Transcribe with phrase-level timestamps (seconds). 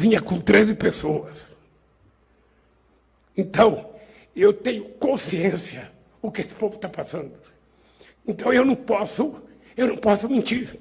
[0.00, 1.34] cozinha com 13 pessoas.
[3.36, 3.90] Então,
[4.34, 5.92] eu tenho consciência
[6.22, 7.32] o que esse povo está passando.
[8.26, 9.34] Então eu não posso,
[9.76, 10.78] eu não posso mentir.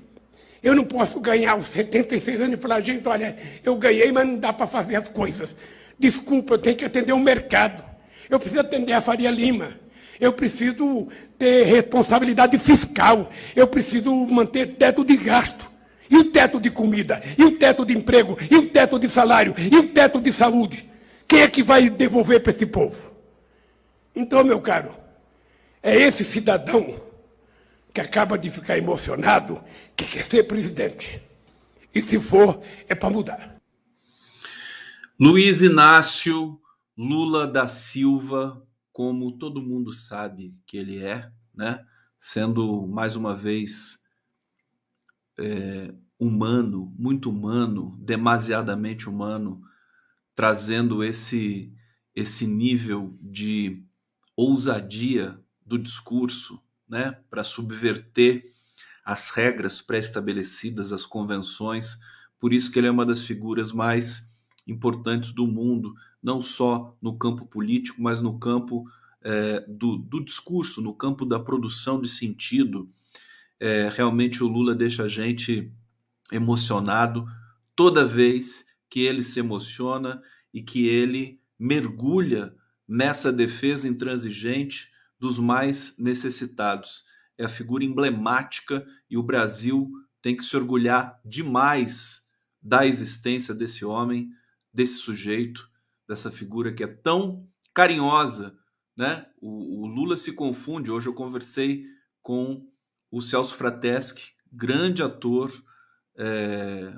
[0.63, 4.37] Eu não posso ganhar os 76 anos e falar, gente, olha, eu ganhei, mas não
[4.37, 5.53] dá para fazer as coisas.
[5.97, 7.83] Desculpa, eu tenho que atender o mercado.
[8.29, 9.71] Eu preciso atender a Faria Lima.
[10.19, 13.29] Eu preciso ter responsabilidade fiscal.
[13.55, 15.69] Eu preciso manter teto de gasto.
[16.09, 17.21] E o teto de comida?
[17.37, 18.37] E o teto de emprego?
[18.49, 19.53] E o teto de salário?
[19.57, 20.89] E o teto de saúde?
[21.27, 23.11] Quem é que vai devolver para esse povo?
[24.15, 24.93] Então, meu caro,
[25.83, 26.95] é esse cidadão
[27.93, 29.63] que acaba de ficar emocionado
[29.95, 31.21] que quer ser presidente.
[31.93, 33.59] E se for, é para mudar.
[35.19, 36.59] Luiz Inácio
[36.97, 41.83] Lula da Silva, como todo mundo sabe que ele é, né?
[42.17, 43.99] Sendo mais uma vez
[45.39, 49.61] é, humano, muito humano, demasiadamente humano,
[50.35, 51.73] trazendo esse
[52.15, 53.83] esse nível de
[54.35, 58.51] ousadia do discurso, né, para subverter
[59.05, 61.97] as regras pré-estabelecidas, as convenções.
[62.39, 64.29] Por isso que ele é uma das figuras mais
[64.67, 68.85] importantes do mundo, não só no campo político, mas no campo
[69.21, 72.89] é, do, do, discurso, no campo da produção de sentido.
[73.59, 75.71] É, realmente o Lula deixa a gente
[76.31, 77.25] emocionado
[77.75, 80.21] toda vez que ele se emociona
[80.53, 82.55] e que ele mergulha
[82.87, 87.03] nessa defesa intransigente dos mais necessitados.
[87.37, 92.23] É a figura emblemática e o Brasil tem que se orgulhar demais
[92.61, 94.29] da existência desse homem,
[94.73, 95.69] desse sujeito,
[96.07, 98.57] dessa figura que é tão carinhosa,
[98.97, 99.25] né?
[99.39, 100.91] O, o Lula se confunde.
[100.91, 101.85] Hoje eu conversei
[102.21, 102.67] com
[103.11, 105.51] o Celso Frateschi, grande ator,
[106.17, 106.93] é,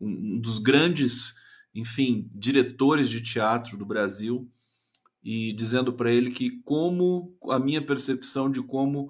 [0.00, 1.34] um dos grandes,
[1.74, 4.48] enfim, diretores de teatro do Brasil,
[5.22, 9.08] e dizendo para ele que como a minha percepção de como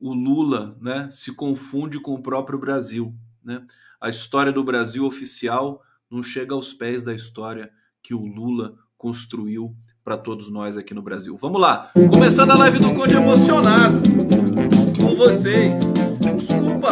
[0.00, 3.14] o Lula né, se confunde com o próprio Brasil.
[3.44, 3.64] Né?
[4.00, 5.80] A história do Brasil oficial
[6.10, 7.70] não chega aos pés da história
[8.02, 11.38] que o Lula construiu para todos nós aqui no Brasil.
[11.40, 14.71] Vamos lá, começando a live do Conde emocionado
[15.12, 15.74] com vocês.
[16.20, 16.88] Desculpa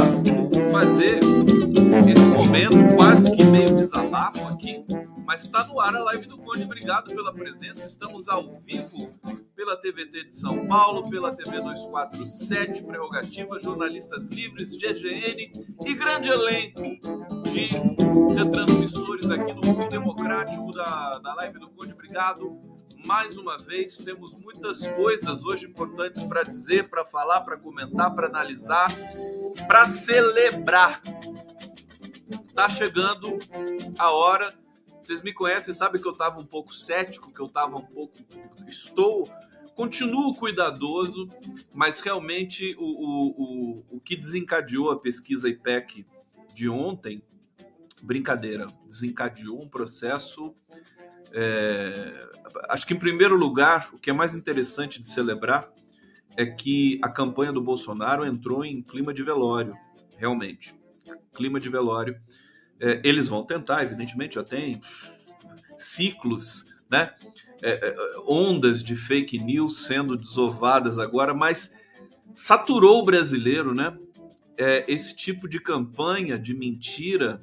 [0.70, 1.20] fazer
[2.10, 4.84] esse momento quase que meio desabafo aqui,
[5.24, 6.64] mas está no ar a live do Conde.
[6.64, 7.86] Obrigado pela presença.
[7.86, 8.96] Estamos ao vivo
[9.56, 15.52] pela TVT de São Paulo, pela TV 247, Prerrogativa, Jornalistas Livres, GGN
[15.86, 16.82] e grande elenco
[17.52, 21.92] de retransmissores aqui no mundo democrático da, da live do Conde.
[21.92, 22.69] Obrigado
[23.06, 23.96] mais uma vez.
[23.98, 28.88] Temos muitas coisas hoje importantes para dizer, para falar, para comentar, para analisar,
[29.66, 31.00] para celebrar.
[32.54, 33.38] Tá chegando
[33.98, 34.50] a hora
[35.10, 38.14] vocês me conhecem, sabem que eu estava um pouco cético, que eu estava um pouco.
[38.68, 39.28] Estou.
[39.74, 41.26] Continuo cuidadoso,
[41.74, 46.06] mas realmente o, o, o, o que desencadeou a pesquisa IPEC
[46.54, 47.24] de ontem,
[48.02, 50.54] brincadeira, desencadeou um processo.
[51.32, 52.28] É,
[52.68, 55.70] acho que, em primeiro lugar, o que é mais interessante de celebrar
[56.36, 59.74] é que a campanha do Bolsonaro entrou em clima de velório,
[60.16, 60.74] realmente.
[61.34, 62.20] Clima de velório.
[62.78, 64.80] É, eles vão tentar, evidentemente, já tem
[65.76, 67.14] ciclos, né?
[67.62, 67.94] É, é,
[68.26, 71.72] ondas de fake news sendo desovadas agora, mas
[72.34, 73.96] saturou o brasileiro, né?
[74.56, 77.40] É, esse tipo de campanha de mentira,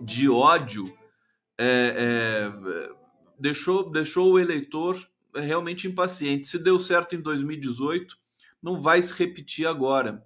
[0.00, 0.84] de ódio,
[1.56, 2.97] é, é,
[3.38, 4.98] deixou, deixou o eleitor
[5.34, 6.48] realmente impaciente.
[6.48, 8.16] Se deu certo em 2018,
[8.62, 10.24] não vai se repetir agora.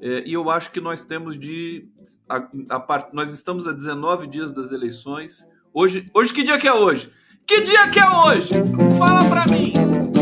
[0.00, 1.88] É, e eu acho que nós temos de.
[2.28, 5.46] A, a, nós estamos a 19 dias das eleições.
[5.72, 7.12] Hoje, hoje, que dia que é hoje?
[7.46, 8.50] Que dia que é hoje?
[8.98, 10.17] Fala pra mim!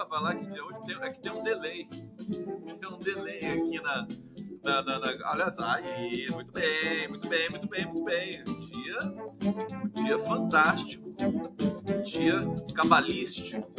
[0.00, 0.94] Vai falar que dia hoje.
[1.02, 1.86] É que tem um delay.
[1.86, 4.08] Tem um delay aqui na.
[4.64, 8.98] na, na, na olha só, aí, muito bem, muito bem, muito bem, muito bem dia,
[9.84, 12.40] um dia fantástico, um dia
[12.74, 13.70] cabalístico.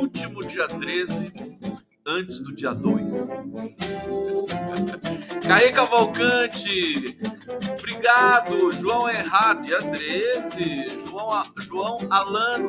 [0.00, 1.32] Último dia 13,
[2.06, 3.28] antes do dia 2.
[5.46, 7.16] Caí Cavalcante,
[7.78, 8.70] obrigado.
[8.72, 11.06] João Errado, dia 13.
[11.06, 12.68] João, João Alano,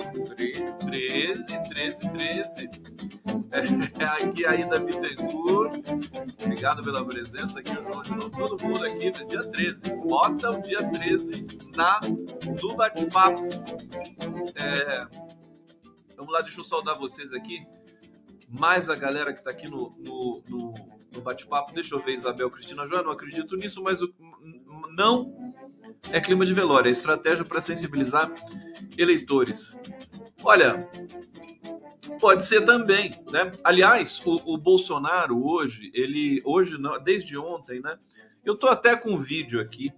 [0.85, 2.69] 13, 13, 13.
[3.99, 5.73] É, aqui ainda Bittencourt.
[6.43, 8.29] Obrigado pela presença aqui, João, de.
[8.29, 9.81] Todo mundo aqui dia 13.
[10.05, 11.99] Bota o dia 13 na,
[12.61, 13.43] no bate-papo.
[14.55, 15.35] É,
[16.17, 17.59] Vamos lá, deixa eu saudar vocês aqui.
[18.60, 20.74] Mais a galera que está aqui no, no, no,
[21.13, 21.74] no bate-papo.
[21.74, 24.13] Deixa eu ver, Isabel Cristina Joia, não acredito nisso, mas o,
[24.96, 25.54] não
[26.12, 28.31] é clima de velório, é estratégia para sensibilizar
[28.98, 29.80] eleitores.
[30.44, 30.90] Olha,
[32.19, 33.52] pode ser também, né?
[33.63, 37.98] Aliás, o, o Bolsonaro hoje, ele hoje não, desde ontem, né?
[38.44, 39.92] Eu tô até com um vídeo aqui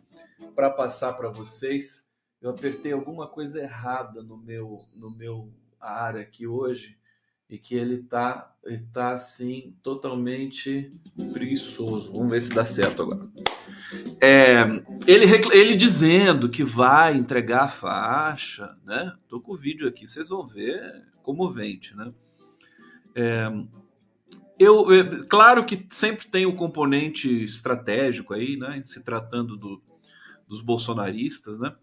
[0.55, 2.07] para passar para vocês.
[2.41, 6.97] Eu apertei alguma coisa errada no meu no meu área aqui hoje
[7.49, 10.89] e que ele tá ele tá assim totalmente
[11.31, 12.11] preguiçoso.
[12.11, 13.29] Vamos ver se dá certo agora.
[14.21, 14.63] É,
[15.07, 19.13] ele, ele dizendo que vai entregar a faixa, né?
[19.29, 22.11] Tô com o vídeo aqui, vocês vão ver comovente, né?
[23.15, 23.47] É,
[24.59, 28.81] eu, é, claro que sempre tem o um componente estratégico aí, né?
[28.83, 29.81] Se tratando do,
[30.47, 31.75] dos bolsonaristas, né?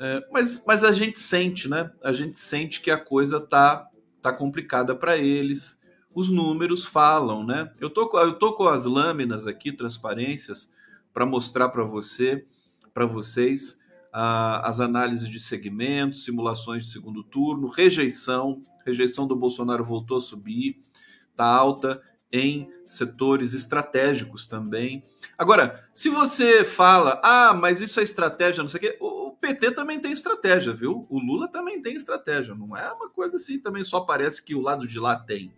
[0.00, 1.90] É, mas, mas a gente sente, né?
[2.02, 3.88] A gente sente que a coisa tá,
[4.32, 5.80] tá complicada para eles.
[6.14, 7.72] Os números falam, né?
[7.80, 10.72] Eu tô, eu tô com as lâminas aqui, transparências,
[11.12, 12.46] para mostrar para você,
[12.92, 13.78] para vocês,
[14.12, 20.82] as análises de segmentos, simulações de segundo turno, rejeição, rejeição do Bolsonaro voltou a subir,
[21.30, 22.00] está alta
[22.32, 25.02] em setores estratégicos também.
[25.36, 28.98] Agora, se você fala, ah, mas isso é estratégia, não sei o quê,
[29.40, 31.06] PT também tem estratégia, viu?
[31.08, 34.60] O Lula também tem estratégia, não é uma coisa assim, também só parece que o
[34.60, 35.52] lado de lá tem,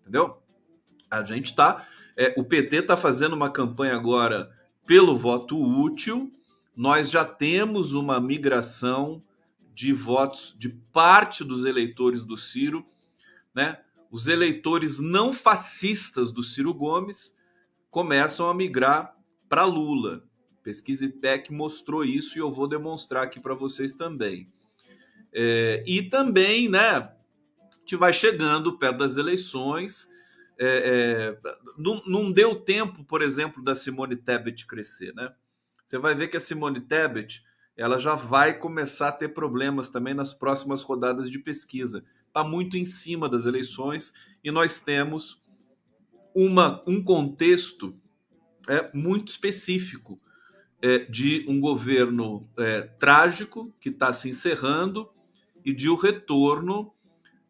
[0.00, 0.42] entendeu?
[1.10, 1.86] A gente tá,
[2.16, 4.50] é, o PT está fazendo uma campanha agora
[4.86, 6.32] pelo voto útil,
[6.74, 9.22] nós já temos uma migração
[9.74, 12.86] de votos de parte dos eleitores do Ciro,
[13.54, 13.80] né?
[14.10, 17.36] Os eleitores não fascistas do Ciro Gomes
[17.90, 19.14] começam a migrar
[19.48, 20.24] para Lula.
[20.62, 24.46] Pesquisa IPEC mostrou isso e eu vou demonstrar aqui para vocês também.
[25.32, 26.88] É, e também, né?
[26.88, 27.12] A
[27.80, 30.10] gente vai chegando perto das eleições
[30.62, 35.32] é, é, não, não, deu tempo, por exemplo, da Simone Tebet crescer, né?
[35.86, 37.42] Você vai ver que a Simone Tebet
[37.74, 42.04] ela já vai começar a ter problemas também nas próximas rodadas de pesquisa.
[42.26, 44.12] Está muito em cima das eleições
[44.44, 45.42] e nós temos
[46.34, 47.98] uma, um contexto
[48.68, 50.20] é, muito específico
[50.82, 55.08] é, de um governo é, trágico que está se encerrando
[55.64, 56.92] e de um retorno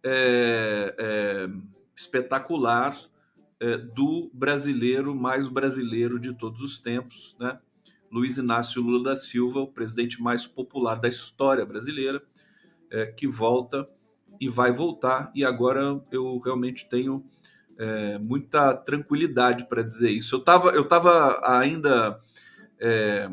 [0.02, 1.49] é, é
[1.94, 2.99] espetacular
[3.60, 7.58] é, do brasileiro mais brasileiro de todos os tempos, né?
[8.10, 12.20] Luiz Inácio Lula da Silva, o presidente mais popular da história brasileira,
[12.90, 13.88] é, que volta
[14.40, 15.30] e vai voltar.
[15.32, 17.25] E agora eu realmente tenho
[18.20, 20.34] muita tranquilidade para dizer isso.
[20.34, 22.20] Eu estava eu tava ainda
[22.80, 23.30] é,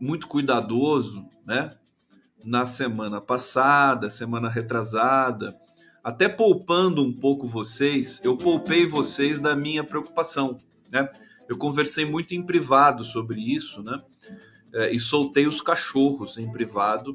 [0.00, 1.70] muito cuidadoso, né?
[2.44, 5.56] Na semana passada, semana retrasada,
[6.02, 10.58] até poupando um pouco vocês, eu poupei vocês da minha preocupação,
[10.90, 11.10] né?
[11.48, 13.98] Eu conversei muito em privado sobre isso, né?
[14.74, 17.12] É, e soltei os cachorros em privado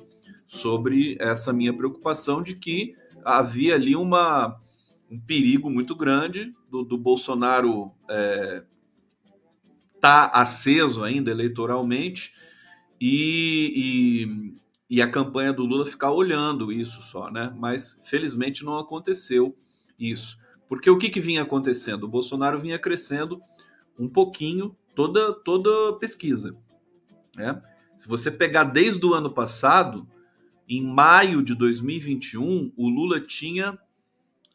[0.47, 4.59] sobre essa minha preocupação de que havia ali uma,
[5.11, 8.63] um perigo muito grande do, do Bolsonaro é,
[9.99, 12.33] tá aceso ainda eleitoralmente
[12.99, 17.53] e, e e a campanha do Lula ficar olhando isso só, né?
[17.55, 19.55] Mas felizmente não aconteceu
[19.99, 20.39] isso.
[20.67, 22.03] Porque o que, que vinha acontecendo?
[22.03, 23.39] O Bolsonaro vinha crescendo
[23.99, 26.57] um pouquinho toda toda pesquisa.
[27.35, 27.61] Né?
[27.95, 30.07] Se você pegar desde o ano passado,
[30.67, 33.77] em maio de 2021, o Lula tinha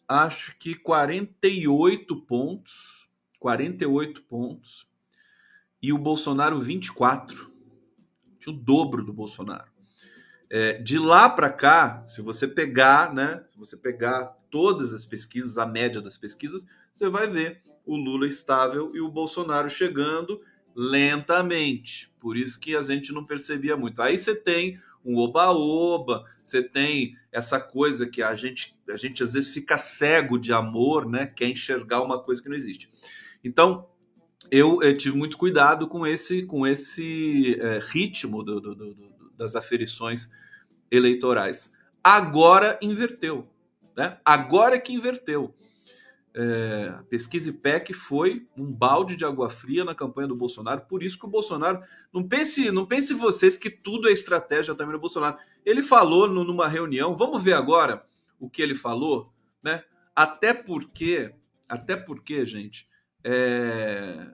[0.08, 3.08] acho que 48 pontos,
[3.38, 4.86] 48 pontos,
[5.84, 7.52] e o Bolsonaro 24.
[8.40, 9.70] Tinha o dobro do Bolsonaro.
[10.48, 15.58] É, de lá para cá, se você pegar, né, se você pegar todas as pesquisas,
[15.58, 20.40] a média das pesquisas, você vai ver o Lula estável e o Bolsonaro chegando
[20.74, 22.10] lentamente.
[22.18, 24.00] Por isso que a gente não percebia muito.
[24.00, 29.34] Aí você tem um oba-oba, você tem essa coisa que a gente, a gente às
[29.34, 31.26] vezes fica cego de amor, né?
[31.26, 32.90] Quer enxergar uma coisa que não existe.
[33.44, 33.86] Então,
[34.56, 39.56] eu, eu tive muito cuidado com esse, com esse é, ritmo do, do, do das
[39.56, 40.30] aferições
[40.88, 41.72] eleitorais.
[42.02, 43.44] Agora inverteu.
[43.96, 44.16] Né?
[44.24, 45.52] Agora que inverteu.
[46.36, 51.18] É, pesquisa IPEC foi um balde de água fria na campanha do Bolsonaro, por isso
[51.18, 51.80] que o Bolsonaro.
[52.12, 55.36] Não pense, não pense vocês que tudo é estratégia também do Bolsonaro.
[55.64, 58.04] Ele falou no, numa reunião, vamos ver agora
[58.38, 59.32] o que ele falou,
[59.62, 59.82] né?
[60.14, 61.32] Até porque,
[61.68, 62.88] até porque, gente,
[63.24, 64.28] é,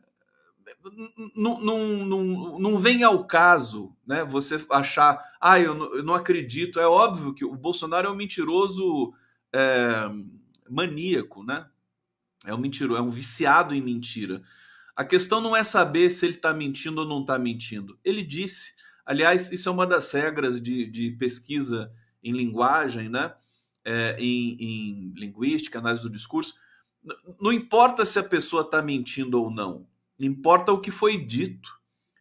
[1.36, 6.14] não, não, não, não vem ao caso né, você achar, ah, eu não, eu não
[6.14, 6.80] acredito.
[6.80, 9.12] É óbvio que o Bolsonaro é um mentiroso
[9.52, 10.08] é,
[10.68, 11.66] maníaco, né?
[12.44, 14.42] É um mentiroso, é um viciado em mentira.
[14.96, 17.98] A questão não é saber se ele está mentindo ou não está mentindo.
[18.04, 18.74] Ele disse.
[19.04, 21.90] Aliás, isso é uma das regras de, de pesquisa
[22.22, 23.34] em linguagem, né?
[23.84, 26.54] É, em, em linguística, análise do discurso.
[27.40, 29.86] Não importa se a pessoa está mentindo ou não.
[30.20, 31.70] Importa o que foi dito.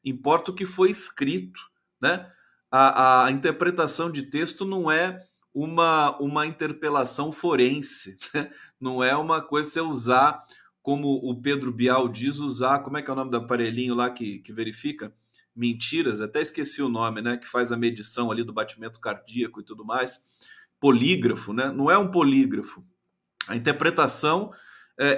[0.03, 1.60] Importa o que foi escrito,
[2.01, 2.32] né?
[2.72, 8.51] A, a interpretação de texto não é uma, uma interpelação forense, né?
[8.79, 10.46] não é uma coisa você usar,
[10.82, 14.10] como o Pedro Bial diz, usar, como é que é o nome do aparelhinho lá
[14.10, 15.13] que, que verifica?
[15.53, 17.36] Mentiras, até esqueci o nome, né?
[17.36, 20.24] Que faz a medição ali do batimento cardíaco e tudo mais.
[20.79, 21.70] Polígrafo, né?
[21.70, 22.86] Não é um polígrafo.
[23.48, 24.53] A interpretação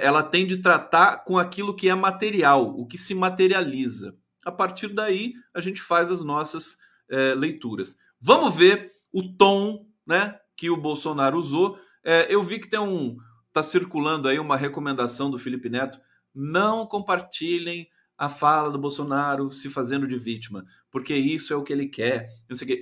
[0.02, 4.16] ela tem de tratar com aquilo que é material, o que se materializa.
[4.44, 6.78] A partir daí, a gente faz as nossas
[7.10, 7.96] é, leituras.
[8.20, 11.78] Vamos ver o tom né, que o Bolsonaro usou.
[12.04, 13.16] É, eu vi que tem um.
[13.48, 16.00] Está circulando aí uma recomendação do Felipe Neto.
[16.34, 21.72] Não compartilhem a fala do Bolsonaro se fazendo de vítima, porque isso é o que
[21.72, 22.28] ele quer.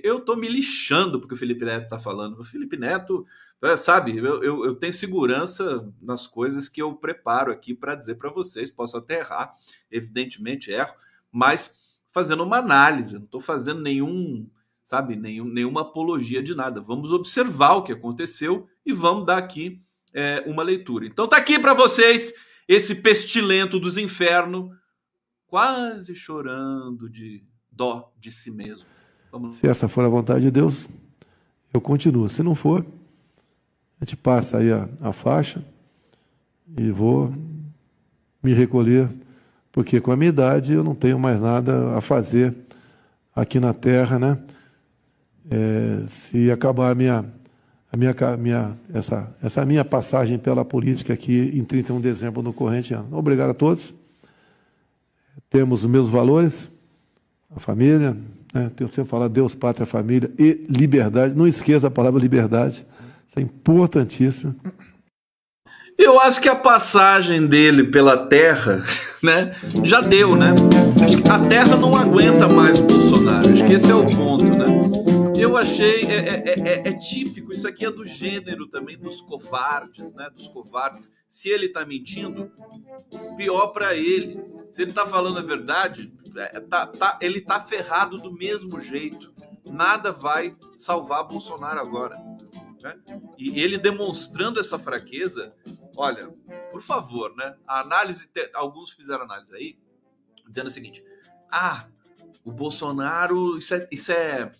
[0.03, 2.39] Eu tô me lixando porque o Felipe Neto está falando.
[2.39, 3.25] O Felipe Neto,
[3.61, 8.15] é, sabe, eu, eu, eu, tenho segurança nas coisas que eu preparo aqui para dizer
[8.15, 8.71] para vocês.
[8.71, 9.55] Posso até errar,
[9.91, 10.93] evidentemente erro,
[11.31, 11.75] mas
[12.11, 14.49] fazendo uma análise, não estou fazendo nenhum
[14.91, 15.15] sabe?
[15.15, 16.81] Nenhum, nenhuma apologia de nada.
[16.81, 19.81] Vamos observar o que aconteceu e vamos dar aqui
[20.13, 21.05] é, uma leitura.
[21.05, 22.33] Então tá aqui para vocês
[22.67, 24.69] esse pestilento dos infernos,
[25.47, 27.41] quase chorando de
[27.71, 28.85] dó de si mesmo.
[29.31, 29.57] Vamos...
[29.57, 30.89] Se essa for a vontade de Deus,
[31.73, 32.27] eu continuo.
[32.27, 32.85] Se não for,
[34.01, 35.63] a gente passa aí a, a faixa
[36.75, 37.31] e vou
[38.41, 39.07] me recolher,
[39.71, 42.53] porque com a minha idade eu não tenho mais nada a fazer
[43.33, 44.37] aqui na Terra, né?
[45.51, 47.25] é, se acabar a minha,
[47.91, 52.53] a minha, minha, essa, essa minha passagem pela política aqui em 31 de dezembro no
[52.53, 53.09] corrente ano.
[53.11, 53.93] Obrigado a todos.
[55.49, 56.71] Temos os mesmos valores,
[57.53, 58.17] a família,
[58.53, 58.71] né?
[58.75, 61.35] Tenho sempre falar Deus, pátria, família e liberdade.
[61.35, 62.85] Não esqueça a palavra liberdade,
[63.31, 64.55] isso é importantíssimo.
[65.97, 68.83] Eu acho que a passagem dele pela Terra,
[69.23, 70.49] né, já deu, né?
[71.31, 73.53] A Terra não aguenta mais o Bolsonaro.
[73.53, 74.65] Acho que esse é o ponto, né?
[75.39, 80.13] Eu achei, é, é, é, é, típico, isso aqui é do gênero também dos covardes,
[80.13, 80.29] né?
[80.35, 81.11] Dos covardes.
[81.29, 82.51] Se ele tá mentindo,
[83.37, 84.37] pior para ele.
[84.71, 89.33] Se ele tá falando a verdade, é, tá, tá, ele tá ferrado do mesmo jeito.
[89.71, 92.13] Nada vai salvar Bolsonaro agora.
[92.81, 92.99] Né?
[93.37, 95.53] E ele demonstrando essa fraqueza,
[95.95, 96.27] olha,
[96.71, 97.55] por favor, né?
[97.67, 99.77] A análise, alguns fizeram análise aí,
[100.47, 101.03] dizendo o seguinte:
[101.51, 101.87] ah,
[102.43, 104.51] o Bolsonaro, isso é, isso é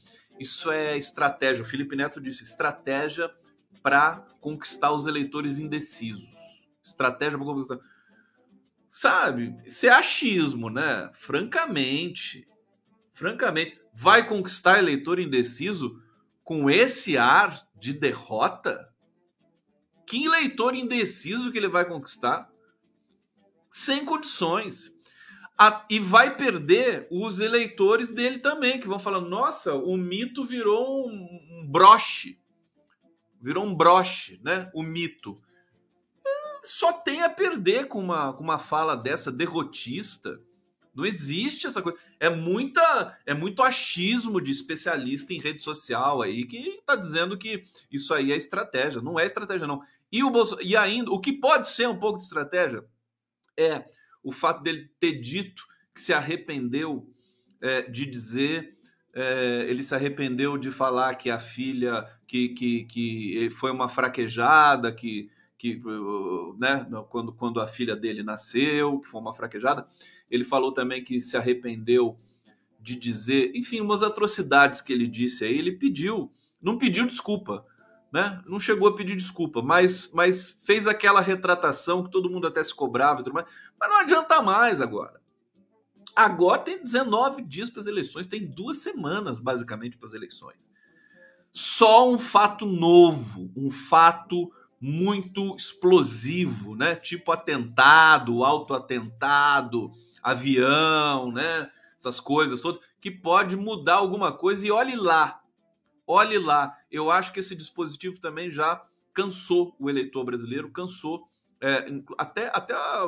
[0.42, 1.64] isso é estratégia.
[1.64, 3.32] O Felipe Neto disse: estratégia
[3.84, 6.30] para conquistar os eleitores indecisos.
[6.84, 7.80] Estratégia para conquistar.
[8.90, 9.56] Sabe?
[9.66, 11.12] Isso é achismo, né?
[11.14, 12.44] Francamente.
[13.14, 13.80] Francamente.
[13.94, 16.02] Vai conquistar eleitor indeciso
[16.52, 18.94] com esse ar de derrota?
[20.06, 22.52] Que eleitor indeciso que ele vai conquistar?
[23.70, 24.94] Sem condições.
[25.58, 31.08] A, e vai perder os eleitores dele também, que vão falar: nossa, o mito virou
[31.08, 32.38] um, um broche.
[33.42, 34.70] Virou um broche, né?
[34.76, 35.42] O mito.
[36.62, 40.38] Só tem a perder com uma, com uma fala dessa derrotista.
[40.94, 41.98] Não existe essa coisa.
[42.20, 47.64] É muita, é muito achismo de especialista em rede social aí que está dizendo que
[47.90, 49.02] isso aí é estratégia.
[49.02, 49.82] Não é estratégia, não.
[50.12, 50.58] E o Bolso...
[50.62, 52.84] e ainda, o que pode ser um pouco de estratégia
[53.58, 53.86] é
[54.24, 57.10] o fato dele ter dito que se arrependeu
[57.62, 58.78] é, de dizer,
[59.14, 64.92] é, ele se arrependeu de falar que a filha, que, que, que foi uma fraquejada,
[64.92, 65.82] que, que
[66.58, 69.88] né, quando, quando a filha dele nasceu, que foi uma fraquejada.
[70.32, 72.18] Ele falou também que se arrependeu
[72.80, 75.58] de dizer, enfim, umas atrocidades que ele disse aí.
[75.58, 77.66] Ele pediu, não pediu desculpa,
[78.12, 78.42] né?
[78.48, 82.74] Não chegou a pedir desculpa, mas, mas fez aquela retratação que todo mundo até se
[82.74, 83.48] cobrava e tudo mais.
[83.80, 85.22] Mas não adianta mais agora.
[86.16, 90.72] Agora tem 19 dias para as eleições, tem duas semanas basicamente para as eleições.
[91.54, 96.96] Só um fato novo, um fato muito explosivo, né?
[96.96, 101.70] Tipo atentado, autoatentado, avião, né?
[101.98, 104.66] Essas coisas todas, que pode mudar alguma coisa.
[104.66, 105.42] E olhe lá,
[106.14, 111.26] Olhe lá, eu acho que esse dispositivo também já cansou o eleitor brasileiro, cansou
[111.62, 111.86] é,
[112.18, 113.08] até, até a,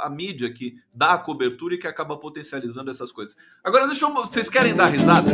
[0.00, 3.34] a, mídia que dá a cobertura e que acaba potencializando essas coisas.
[3.62, 4.12] Agora, deixa eu.
[4.12, 5.30] Vocês querem dar risada?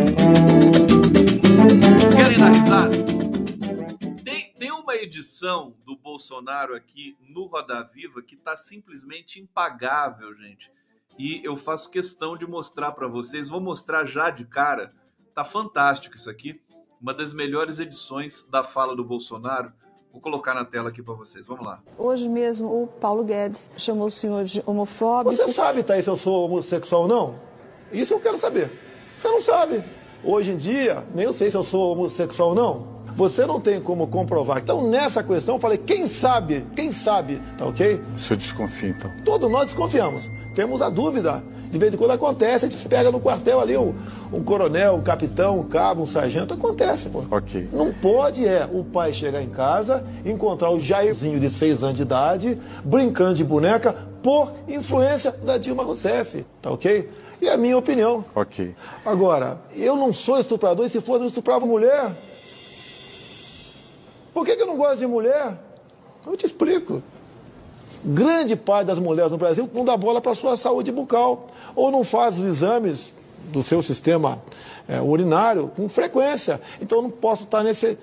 [2.14, 2.94] Querem dar risada?
[4.22, 10.70] Tem, tem uma edição do Bolsonaro aqui no Roda Viva que está simplesmente impagável, gente.
[11.18, 13.48] E eu faço questão de mostrar para vocês.
[13.48, 14.90] Vou mostrar já de cara.
[15.34, 16.60] Tá fantástico isso aqui.
[17.00, 19.72] Uma das melhores edições da fala do Bolsonaro.
[20.12, 21.46] Vou colocar na tela aqui para vocês.
[21.46, 21.80] Vamos lá.
[21.96, 25.36] Hoje mesmo o Paulo Guedes chamou o senhor de homofóbico.
[25.36, 27.40] Você sabe, Thaís, se eu sou homossexual ou não?
[27.92, 28.70] Isso eu quero saber.
[29.18, 29.84] Você não sabe.
[30.24, 32.89] Hoje em dia, nem eu sei se eu sou homossexual ou não.
[33.16, 34.58] Você não tem como comprovar.
[34.58, 36.64] Então, nessa questão, eu falei, quem sabe?
[36.74, 37.40] Quem sabe?
[37.56, 38.00] Tá ok?
[38.16, 39.10] O senhor desconfia, então?
[39.24, 40.30] Todos nós desconfiamos.
[40.54, 41.42] Temos a dúvida.
[41.70, 43.94] De vez em quando acontece, a gente se pega no quartel ali, um,
[44.32, 47.22] um coronel, um capitão, um cabo, um sargento, acontece, pô.
[47.30, 47.68] Ok.
[47.72, 52.02] Não pode é o pai chegar em casa, encontrar o Jairzinho de seis anos de
[52.02, 57.08] idade, brincando de boneca, por influência da Dilma Rousseff, tá ok?
[57.40, 58.24] E a minha opinião.
[58.34, 58.74] Ok.
[59.04, 62.12] Agora, eu não sou estuprador e se for, eu estuprava mulher.
[64.32, 65.56] Por que, que eu não gosto de mulher?
[66.26, 67.02] Eu te explico.
[68.04, 71.90] Grande parte das mulheres no Brasil não dá bola para a sua saúde bucal ou
[71.90, 73.14] não faz os exames
[73.52, 74.40] do seu sistema
[74.88, 76.60] é, urinário com frequência.
[76.80, 77.98] Então eu não posso estar nesse,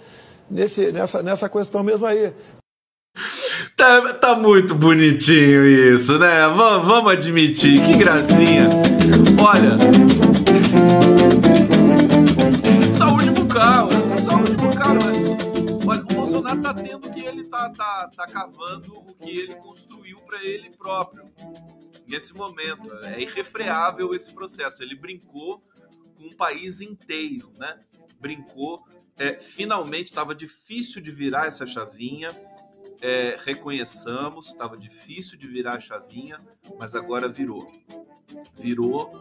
[0.50, 2.32] nesse, nessa, nessa questão mesmo aí.
[3.76, 6.48] Tá, tá muito bonitinho isso, né?
[6.48, 8.70] Vamos admitir, que gracinha.
[9.44, 10.27] Olha.
[16.68, 21.24] Tá tendo que ele tá, tá, tá cavando o que ele construiu para ele próprio.
[22.08, 22.94] Nesse momento.
[23.06, 24.84] É irrefreável esse processo.
[24.84, 25.64] Ele brincou
[26.16, 27.80] com um país inteiro, né?
[28.20, 28.86] Brincou.
[29.18, 32.30] É, finalmente estava difícil de virar essa chavinha
[33.02, 36.38] é, reconheçamos, estava difícil de virar a chavinha,
[36.80, 37.68] mas agora virou.
[38.56, 39.12] Virou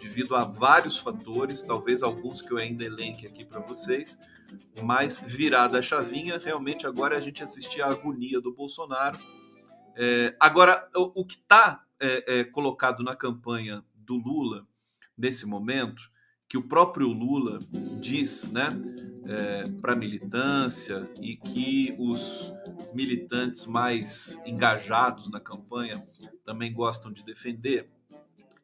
[0.00, 4.18] devido a vários fatores, talvez alguns que eu ainda elenque aqui para vocês,
[4.82, 9.18] mas virada a chavinha, realmente agora a gente assistir a agonia do Bolsonaro.
[9.96, 14.66] É, agora, o, o que está é, é, colocado na campanha do Lula
[15.16, 16.02] nesse momento,
[16.48, 17.58] que o próprio Lula
[18.00, 18.68] diz, né?
[19.30, 22.52] é, para a militância e que os
[22.92, 26.02] militantes mais engajados na campanha
[26.44, 27.88] também gostam de defender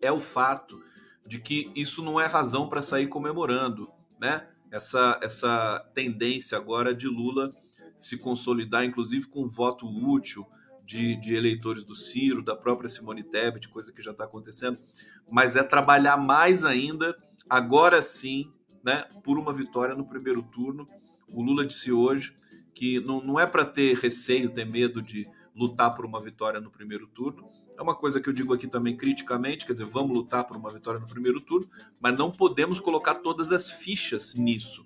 [0.01, 0.83] é o fato
[1.27, 4.49] de que isso não é razão para sair comemorando, né?
[4.71, 7.51] Essa, essa tendência agora de Lula
[7.97, 10.47] se consolidar, inclusive com voto útil
[10.85, 14.79] de, de eleitores do Ciro, da própria Simone Tebet, coisa que já está acontecendo,
[15.31, 17.17] mas é trabalhar mais ainda,
[17.49, 18.53] agora sim,
[18.85, 20.89] né, por uma vitória no primeiro turno.
[21.29, 22.35] O Lula disse hoje
[22.75, 26.71] que não, não é para ter receio, ter medo de lutar por uma vitória no
[26.71, 27.51] primeiro turno.
[27.77, 30.71] É uma coisa que eu digo aqui também criticamente, quer dizer, vamos lutar por uma
[30.71, 31.69] vitória no primeiro turno,
[32.01, 34.85] mas não podemos colocar todas as fichas nisso.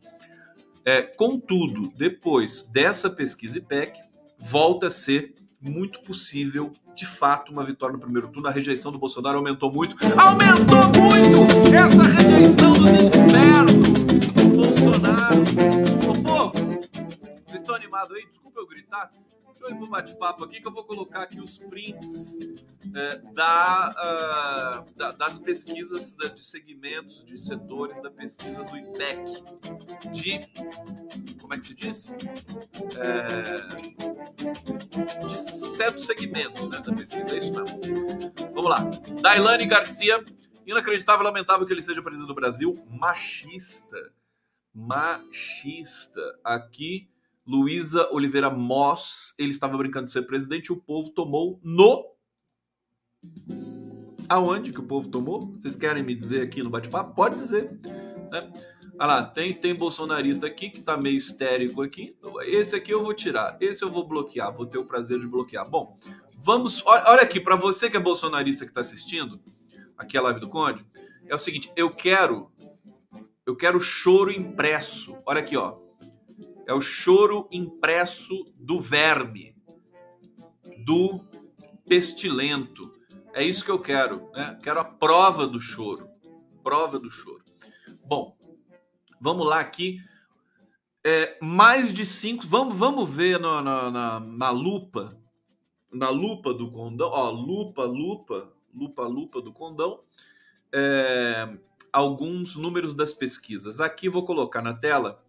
[0.84, 4.00] É, contudo, depois dessa pesquisa IPEC,
[4.38, 8.48] volta a ser muito possível, de fato, uma vitória no primeiro turno.
[8.48, 9.94] A rejeição do Bolsonaro aumentou muito.
[10.18, 13.82] Aumentou muito essa rejeição dos infernos
[14.32, 15.42] do Bolsonaro.
[16.08, 16.52] Ô, povo,
[17.46, 18.26] vocês estão animados aí?
[18.26, 19.10] Desculpa eu gritar.
[19.60, 22.38] Deixa eu ir pro bate-papo aqui que eu vou colocar aqui os prints
[22.96, 29.22] é, da, uh, da, das pesquisas da, de segmentos, de setores da pesquisa do IPEC.
[30.12, 30.38] De.
[31.42, 32.10] Como é que se diz?
[32.96, 33.56] É,
[35.26, 35.38] de
[35.76, 37.80] certos segmentos né, da pesquisa, é isso mesmo.
[38.54, 38.78] Vamos lá.
[39.20, 40.24] Dailane Garcia.
[40.66, 42.72] Inacreditável, lamentável que ele seja presidente do Brasil.
[42.88, 44.10] Machista.
[44.72, 46.38] Machista.
[46.42, 47.10] Aqui
[47.50, 52.06] Luísa Oliveira Moss, ele estava brincando de ser presidente e o povo tomou no.
[54.28, 55.40] Aonde que o povo tomou?
[55.60, 57.12] Vocês querem me dizer aqui no bate-papo?
[57.12, 57.68] Pode dizer.
[58.30, 58.52] Né?
[59.00, 62.16] Olha lá, tem, tem bolsonarista aqui que tá meio histérico aqui.
[62.42, 63.56] Esse aqui eu vou tirar.
[63.60, 64.56] Esse eu vou bloquear.
[64.56, 65.68] Vou ter o prazer de bloquear.
[65.68, 65.98] Bom,
[66.38, 66.80] vamos.
[66.86, 69.40] Olha aqui, para você que é bolsonarista que está assistindo
[69.98, 70.86] aqui a live do Conde,
[71.26, 72.52] é o seguinte: eu quero.
[73.44, 75.16] Eu quero choro impresso.
[75.26, 75.89] Olha aqui, ó.
[76.70, 79.56] É o choro impresso do verme,
[80.86, 81.20] do
[81.84, 82.92] pestilento.
[83.34, 84.56] É isso que eu quero, né?
[84.62, 86.08] Quero a prova do choro.
[86.62, 87.42] Prova do choro.
[88.06, 88.36] Bom,
[89.20, 89.98] vamos lá aqui.
[91.04, 92.46] É, mais de cinco.
[92.46, 95.20] Vamos, vamos ver no, na, na, na lupa.
[95.92, 97.10] Na lupa do condão.
[97.10, 100.04] Ó, lupa, lupa, lupa, lupa do condão.
[100.72, 101.52] É,
[101.92, 103.80] alguns números das pesquisas.
[103.80, 105.20] Aqui vou colocar na tela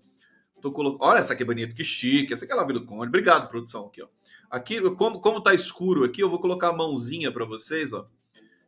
[0.62, 1.04] Tô colocando.
[1.10, 2.34] Olha essa aqui é bonita, que chique.
[2.34, 3.08] Essa aqui é Live do Conde.
[3.08, 3.88] Obrigado, produção.
[3.88, 4.08] Aqui, ó.
[4.50, 8.08] Aqui, como, como tá escuro aqui, eu vou colocar a mãozinha para vocês, ó.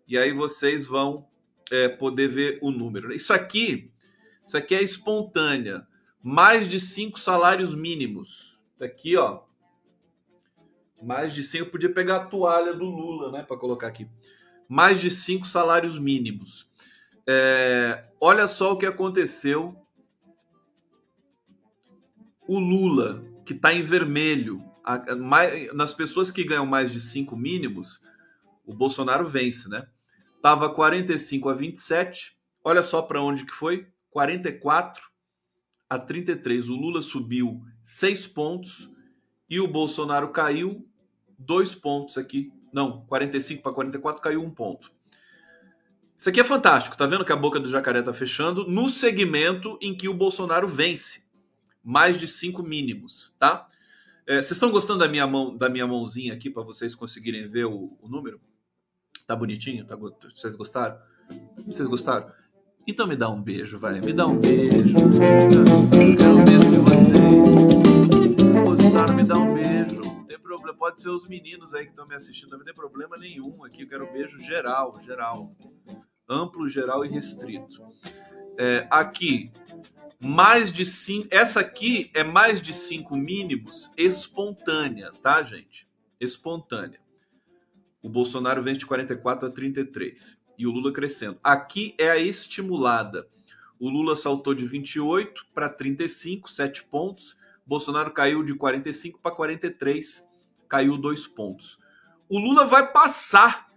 [0.07, 1.27] E aí vocês vão
[1.71, 3.13] é, poder ver o número.
[3.13, 3.91] Isso aqui,
[4.43, 5.85] isso aqui é espontânea.
[6.21, 8.59] Mais de cinco salários mínimos.
[8.79, 9.41] Tá aqui, ó.
[11.01, 14.07] Mais de cinco, eu podia pegar a toalha do Lula, né, para colocar aqui.
[14.69, 16.69] Mais de cinco salários mínimos.
[17.27, 19.75] É, olha só o que aconteceu.
[22.47, 26.99] O Lula, que está em vermelho, a, a, mais, nas pessoas que ganham mais de
[26.99, 28.01] cinco mínimos,
[28.65, 29.87] o Bolsonaro vence, né?
[30.41, 32.37] Tava 45 a 27.
[32.63, 33.87] Olha só para onde que foi?
[34.09, 35.03] 44
[35.89, 36.69] a 33.
[36.69, 38.89] O Lula subiu 6 pontos
[39.49, 40.85] e o Bolsonaro caiu
[41.39, 42.51] 2 pontos aqui.
[42.73, 44.91] Não, 45 para 44 caiu um ponto.
[46.17, 49.77] Isso aqui é fantástico, tá vendo que a boca do jacaré tá fechando no segmento
[49.81, 51.22] em que o Bolsonaro vence.
[51.83, 53.67] Mais de 5 mínimos, tá?
[54.25, 57.65] É, vocês estão gostando da minha mão, da minha mãozinha aqui para vocês conseguirem ver
[57.65, 58.39] o, o, número?
[59.27, 59.85] Tá bonitinho?
[59.85, 60.97] Tá, vocês gostaram?
[61.57, 62.31] Vocês gostaram?
[62.87, 63.99] Então me dá um beijo, vai.
[63.99, 64.95] Me dá um beijo.
[64.95, 67.13] Eu quero um beijo de vocês.
[68.63, 69.15] Gostaram?
[69.15, 70.01] Me dá um beijo.
[70.01, 70.77] Não tem problema.
[70.77, 72.57] Pode ser os meninos aí que estão me assistindo.
[72.57, 73.83] Não tem problema nenhum aqui.
[73.83, 75.53] Eu quero um beijo geral, geral.
[76.27, 77.83] Amplo, geral e restrito.
[78.57, 79.51] É, aqui,
[80.23, 81.27] mais de cinco.
[81.31, 85.87] Essa aqui é mais de cinco mínimos espontânea, tá, gente?
[86.19, 86.99] Espontânea.
[88.01, 91.39] O Bolsonaro vence de 44 a 33 e o Lula crescendo.
[91.43, 93.27] Aqui é a estimulada.
[93.79, 97.37] O Lula saltou de 28 para 35, 7 pontos.
[97.65, 100.27] Bolsonaro caiu de 45 para 43,
[100.67, 101.79] caiu 2 pontos.
[102.29, 103.67] O Lula vai passar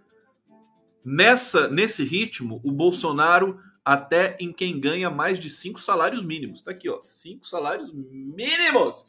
[1.03, 6.61] nessa nesse ritmo o Bolsonaro até em quem ganha mais de 5 salários mínimos.
[6.61, 9.05] Tá aqui, ó, 5 salários mínimos.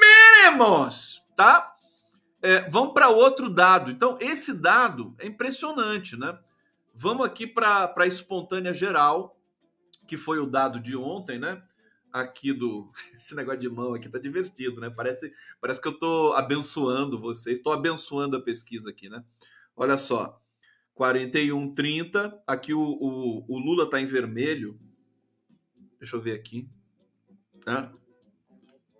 [0.00, 1.76] Mínimos, tá?
[2.40, 3.90] É, vamos para outro dado.
[3.90, 6.38] Então, esse dado é impressionante, né?
[6.94, 9.38] Vamos aqui para a espontânea geral,
[10.08, 11.62] que foi o dado de ontem, né?
[12.12, 12.90] Aqui do.
[13.14, 14.90] Esse negócio de mão aqui tá divertido, né?
[14.94, 19.22] Parece, parece que eu tô abençoando vocês, estou abençoando a pesquisa aqui, né?
[19.76, 20.41] Olha só.
[21.02, 22.42] 41, 30.
[22.46, 24.78] Aqui o, o, o Lula tá em vermelho.
[25.98, 26.70] Deixa eu ver aqui.
[27.66, 27.90] Né?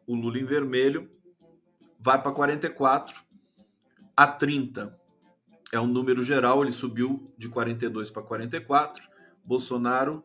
[0.04, 1.08] O Lula em vermelho
[2.00, 3.22] vai para 44
[4.16, 5.00] a 30
[5.72, 9.08] é um número geral, ele subiu de 42 para 44.
[9.42, 10.22] Bolsonaro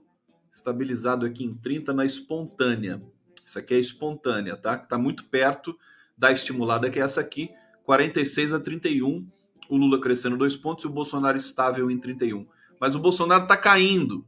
[0.52, 3.02] estabilizado aqui em 30 na espontânea.
[3.46, 4.76] Isso aqui é espontânea, tá?
[4.76, 5.78] Está muito perto
[6.18, 7.50] da estimulada, que é essa aqui,
[7.86, 9.26] 46 a 31.
[9.70, 12.46] O Lula crescendo dois pontos e o Bolsonaro estável em 31.
[12.80, 14.26] Mas o Bolsonaro está caindo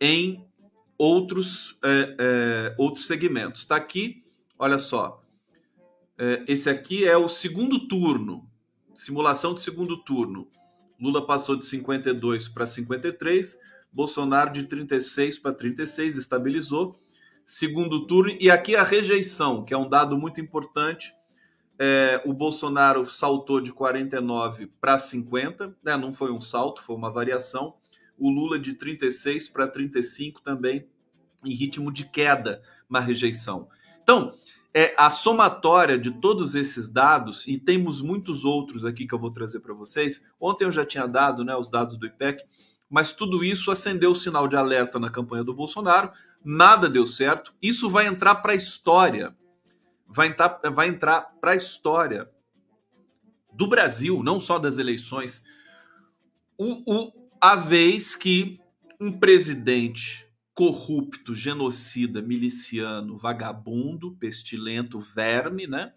[0.00, 0.44] em
[0.98, 3.62] outros, é, é, outros segmentos.
[3.62, 4.24] Está aqui,
[4.58, 5.22] olha só.
[6.18, 8.50] É, esse aqui é o segundo turno
[9.00, 10.46] simulação de segundo turno.
[11.00, 13.58] Lula passou de 52 para 53,
[13.90, 16.94] Bolsonaro de 36 para 36, estabilizou.
[17.46, 21.12] Segundo turno, e aqui a rejeição, que é um dado muito importante.
[21.82, 25.96] É, o Bolsonaro saltou de 49 para 50, né?
[25.96, 27.74] não foi um salto, foi uma variação.
[28.18, 30.86] O Lula de 36 para 35 também,
[31.42, 33.66] em ritmo de queda na rejeição.
[34.02, 34.34] Então,
[34.74, 39.30] é a somatória de todos esses dados, e temos muitos outros aqui que eu vou
[39.30, 40.22] trazer para vocês.
[40.38, 42.44] Ontem eu já tinha dado né, os dados do IPEC,
[42.90, 46.12] mas tudo isso acendeu o sinal de alerta na campanha do Bolsonaro,
[46.44, 47.54] nada deu certo.
[47.62, 49.34] Isso vai entrar para a história.
[50.10, 52.28] Vai entrar, vai entrar para a história
[53.52, 55.44] do Brasil, não só das eleições.
[56.58, 58.60] O, o, a vez que
[59.00, 65.94] um presidente corrupto, genocida, miliciano, vagabundo, pestilento, verme, né?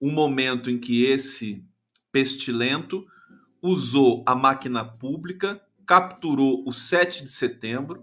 [0.00, 1.62] Um momento em que esse
[2.10, 3.06] pestilento
[3.60, 8.02] usou a máquina pública, capturou o 7 de setembro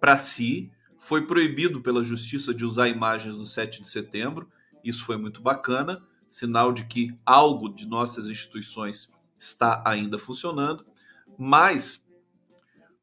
[0.00, 0.72] para si,
[1.06, 4.50] foi proibido pela justiça de usar imagens do 7 de setembro.
[4.82, 10.84] Isso foi muito bacana, sinal de que algo de nossas instituições está ainda funcionando,
[11.38, 12.04] mas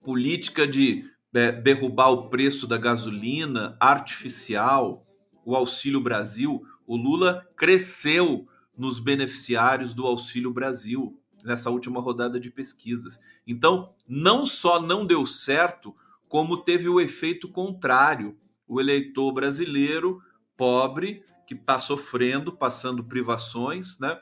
[0.01, 5.07] política de é, derrubar o preço da gasolina artificial,
[5.45, 8.45] o Auxílio Brasil, o Lula cresceu
[8.77, 13.17] nos beneficiários do Auxílio Brasil nessa última rodada de pesquisas.
[13.47, 15.95] Então, não só não deu certo,
[16.33, 18.35] como teve o efeito contrário.
[18.67, 20.19] O eleitor brasileiro
[20.57, 24.19] pobre que está sofrendo, passando privações, né,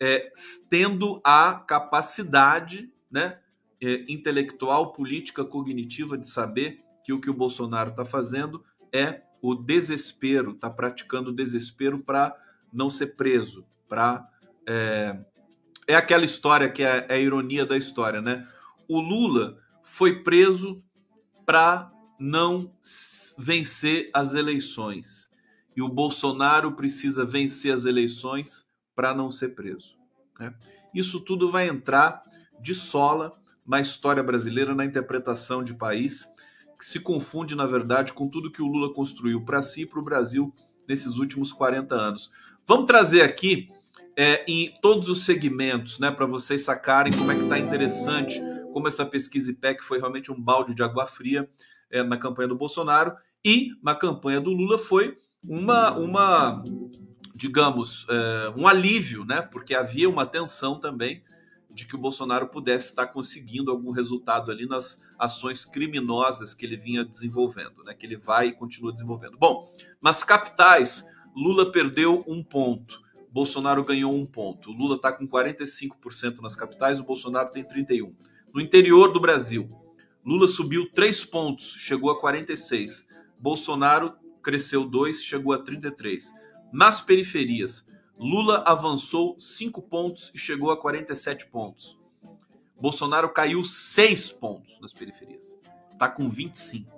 [0.00, 0.28] é,
[0.68, 3.38] tendo a capacidade, né,
[3.80, 9.54] é, intelectual, política, cognitiva de saber que o que o Bolsonaro está fazendo é o
[9.54, 12.36] desespero, está praticando desespero para
[12.72, 14.28] não ser preso, para
[14.66, 15.16] é,
[15.86, 18.48] é, aquela história que é, é a ironia da história, né?
[18.88, 20.82] O Lula foi preso
[21.46, 22.72] para não
[23.38, 25.30] vencer as eleições
[25.76, 29.96] e o Bolsonaro precisa vencer as eleições para não ser preso.
[30.40, 30.52] Né?
[30.94, 32.22] Isso tudo vai entrar
[32.58, 33.32] de sola
[33.66, 36.26] na história brasileira, na interpretação de país,
[36.78, 39.98] que se confunde, na verdade, com tudo que o Lula construiu para si e para
[39.98, 40.54] o Brasil
[40.88, 42.30] nesses últimos 40 anos.
[42.66, 43.70] Vamos trazer aqui
[44.16, 48.40] é, em todos os segmentos, né, para vocês sacarem como é que está interessante,
[48.76, 51.48] como essa pesquisa IPEC foi realmente um balde de água fria
[51.90, 55.16] é, na campanha do Bolsonaro e na campanha do Lula foi
[55.48, 56.62] uma, uma
[57.34, 61.24] digamos, é, um alívio, né, porque havia uma tensão também
[61.70, 66.76] de que o Bolsonaro pudesse estar conseguindo algum resultado ali nas ações criminosas que ele
[66.76, 67.94] vinha desenvolvendo, né?
[67.94, 69.38] Que ele vai e continua desenvolvendo.
[69.38, 71.02] Bom, nas capitais,
[71.34, 74.70] Lula perdeu um ponto, Bolsonaro ganhou um ponto.
[74.70, 78.14] O Lula está com 45% nas capitais, o Bolsonaro tem 31%.
[78.56, 79.68] No interior do Brasil,
[80.24, 83.06] Lula subiu 3 pontos, chegou a 46.
[83.38, 86.32] Bolsonaro cresceu 2, chegou a 33.
[86.72, 87.86] Nas periferias,
[88.18, 91.98] Lula avançou 5 pontos e chegou a 47 pontos.
[92.80, 95.58] Bolsonaro caiu 6 pontos nas periferias.
[95.92, 96.90] Está com 25.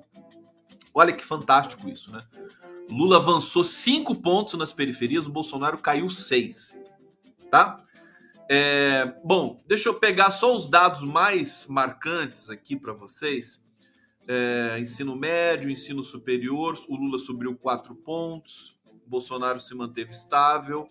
[0.95, 2.25] Olha que fantástico isso, né?
[2.89, 6.81] Lula avançou 5 pontos nas periferias, o Bolsonaro caiu 6.
[7.51, 7.85] Tá?
[8.51, 13.63] É, bom, deixa eu pegar só os dados mais marcantes aqui para vocês.
[14.27, 20.89] É, ensino médio, ensino superior, o Lula subiu 4 pontos, Bolsonaro se manteve estável.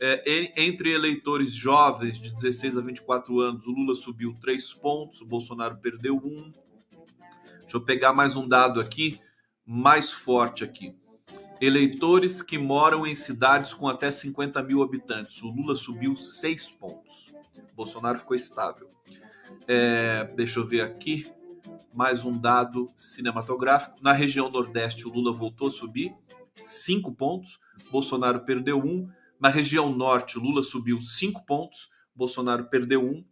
[0.00, 5.26] É, entre eleitores jovens de 16 a 24 anos, o Lula subiu 3 pontos, o
[5.26, 6.52] Bolsonaro perdeu 1.
[7.60, 9.20] Deixa eu pegar mais um dado aqui,
[9.66, 10.94] mais forte aqui.
[11.60, 17.34] Eleitores que moram em cidades com até 50 mil habitantes, o Lula subiu 6 pontos.
[17.72, 18.88] O Bolsonaro ficou estável.
[19.66, 21.26] É, deixa eu ver aqui
[21.92, 23.96] mais um dado cinematográfico.
[24.00, 26.14] Na região Nordeste, o Lula voltou a subir,
[26.54, 27.58] cinco pontos,
[27.90, 29.08] Bolsonaro perdeu um.
[29.40, 33.24] Na região norte, Lula subiu cinco pontos, Bolsonaro perdeu um.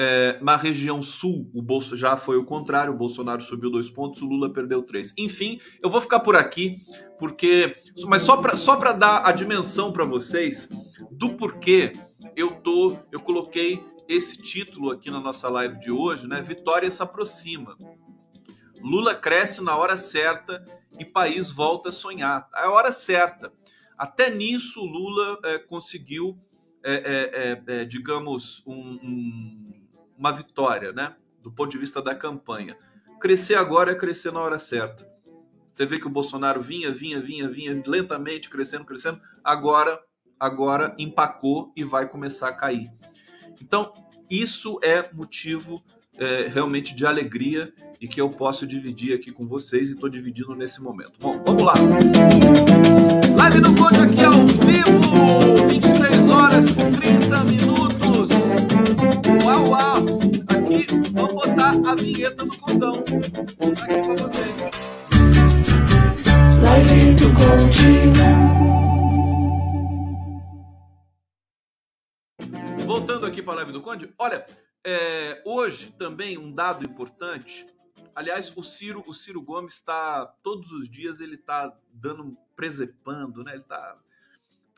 [0.00, 4.22] É, na região sul, o Bolso já foi o contrário, o Bolsonaro subiu dois pontos,
[4.22, 5.12] o Lula perdeu três.
[5.18, 6.82] Enfim, eu vou ficar por aqui,
[7.18, 7.74] porque.
[8.06, 10.68] Mas só para só dar a dimensão para vocês
[11.10, 11.92] do porquê
[12.36, 12.96] eu tô.
[13.10, 16.40] Eu coloquei esse título aqui na nossa live de hoje, né?
[16.40, 17.76] Vitória se aproxima.
[18.80, 20.64] Lula cresce na hora certa
[20.98, 22.48] e país volta a sonhar.
[22.54, 23.52] É a hora certa.
[23.96, 26.38] Até nisso, Lula é, conseguiu,
[26.84, 26.94] é,
[27.66, 29.64] é, é, digamos, um, um,
[30.18, 31.14] uma vitória, né?
[31.40, 32.76] Do ponto de vista da campanha.
[33.20, 35.08] Crescer agora é crescer na hora certa.
[35.72, 39.20] Você vê que o Bolsonaro vinha, vinha, vinha, vinha lentamente, crescendo, crescendo.
[39.44, 40.00] Agora,
[40.38, 42.90] agora empacou e vai começar a cair.
[43.62, 43.92] Então,
[44.28, 45.82] isso é motivo
[46.18, 50.54] é, realmente de alegria e que eu posso dividir aqui com vocês e estou dividindo
[50.54, 51.12] nesse momento.
[51.20, 51.74] Bom, vamos lá.
[53.36, 56.66] Live do Conde aqui ao vivo, 23 horas
[57.00, 58.67] 30 minutos.
[58.98, 59.96] Uau, uau.
[60.48, 62.94] Aqui, vamos botar a vinheta do Condão.
[62.94, 64.56] Aqui para vocês.
[66.64, 68.08] Live do Conde.
[72.84, 74.44] Voltando aqui para a live do Conde, olha,
[74.84, 77.66] é, hoje também um dado importante.
[78.16, 83.52] Aliás, o Ciro, o Ciro Gomes está todos os dias ele está dando presepando, né?
[83.52, 83.94] Ele está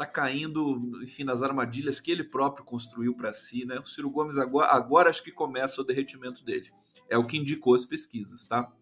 [0.00, 3.78] tá caindo, enfim, nas armadilhas que ele próprio construiu para si, né?
[3.78, 6.70] O Ciro Gomes agora, agora acho que começa o derretimento dele.
[7.08, 8.72] É o que indicou as pesquisas, tá?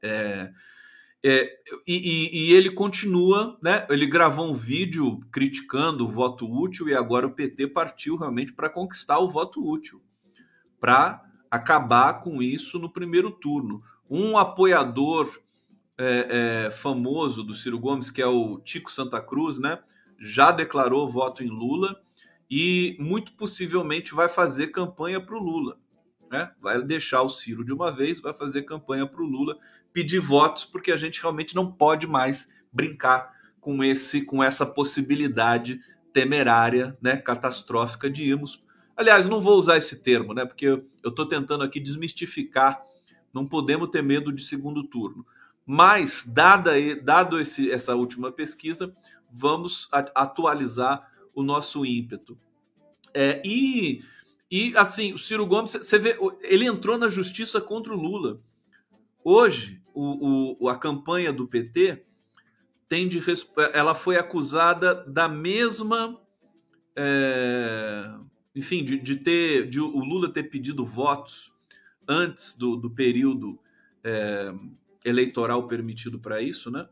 [0.00, 0.52] É,
[1.24, 1.52] é,
[1.84, 3.84] e, e, ele continua, né?
[3.90, 8.70] Ele gravou um vídeo criticando o voto útil e agora o PT partiu realmente para
[8.70, 10.00] conquistar o voto útil
[10.78, 13.82] para acabar com isso no primeiro turno.
[14.08, 15.40] Um apoiador
[15.98, 19.80] é, é, famoso do Ciro Gomes, que é o Tico Santa Cruz, né,
[20.18, 22.00] já declarou voto em Lula
[22.50, 25.78] e muito possivelmente vai fazer campanha para o Lula.
[26.30, 26.50] Né?
[26.60, 29.58] Vai deixar o Ciro de uma vez, vai fazer campanha para o Lula,
[29.92, 35.80] pedir votos, porque a gente realmente não pode mais brincar com esse com essa possibilidade
[36.12, 38.64] temerária, né, catastrófica de irmos
[38.96, 40.46] Aliás, não vou usar esse termo, né?
[40.46, 42.82] Porque eu estou tentando aqui desmistificar.
[43.32, 45.26] Não podemos ter medo de segundo turno.
[45.66, 48.96] Mas, dada, dado esse, essa última pesquisa,
[49.36, 52.38] vamos atualizar o nosso ímpeto.
[53.12, 54.02] É, e,
[54.50, 58.40] e, assim, o Ciro Gomes, você vê, ele entrou na justiça contra o Lula.
[59.22, 62.04] Hoje, o, o, a campanha do PT
[62.88, 63.22] tem de.
[63.72, 66.20] Ela foi acusada da mesma.
[66.94, 68.14] É,
[68.54, 71.52] enfim, de, de ter de o Lula ter pedido votos
[72.08, 73.58] antes do, do período
[74.02, 74.54] é,
[75.04, 76.88] eleitoral permitido para isso, né?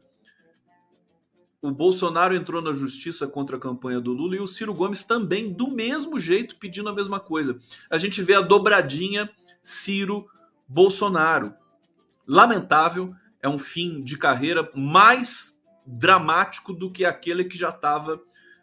[1.65, 5.51] O Bolsonaro entrou na justiça contra a campanha do Lula e o Ciro Gomes também,
[5.51, 7.59] do mesmo jeito, pedindo a mesma coisa.
[7.89, 9.31] A gente vê a dobradinha
[9.63, 11.55] Ciro-Bolsonaro.
[12.29, 18.21] Lamentável, é um fim de carreira mais dramático do que aquele que já estava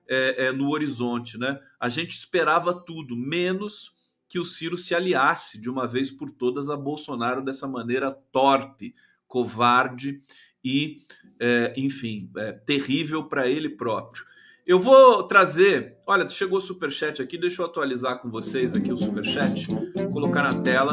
[0.08, 1.40] é, é, no horizonte.
[1.40, 1.60] Né?
[1.80, 3.96] A gente esperava tudo, menos
[4.30, 8.94] que o Ciro se aliasse de uma vez por todas a Bolsonaro dessa maneira torpe,
[9.28, 10.22] covarde
[10.64, 11.02] e,
[11.42, 14.24] é, enfim, é, terrível para ele próprio.
[14.66, 15.98] Eu vou trazer.
[16.06, 20.44] Olha, chegou o superchat aqui, deixa eu atualizar com vocês aqui o superchat, vou colocar
[20.44, 20.92] na tela.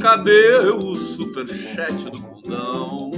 [0.00, 3.10] Cadê o superchat do bundão?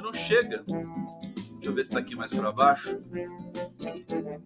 [0.00, 0.62] Não chega.
[0.68, 2.96] Deixa eu ver se está aqui mais para baixo.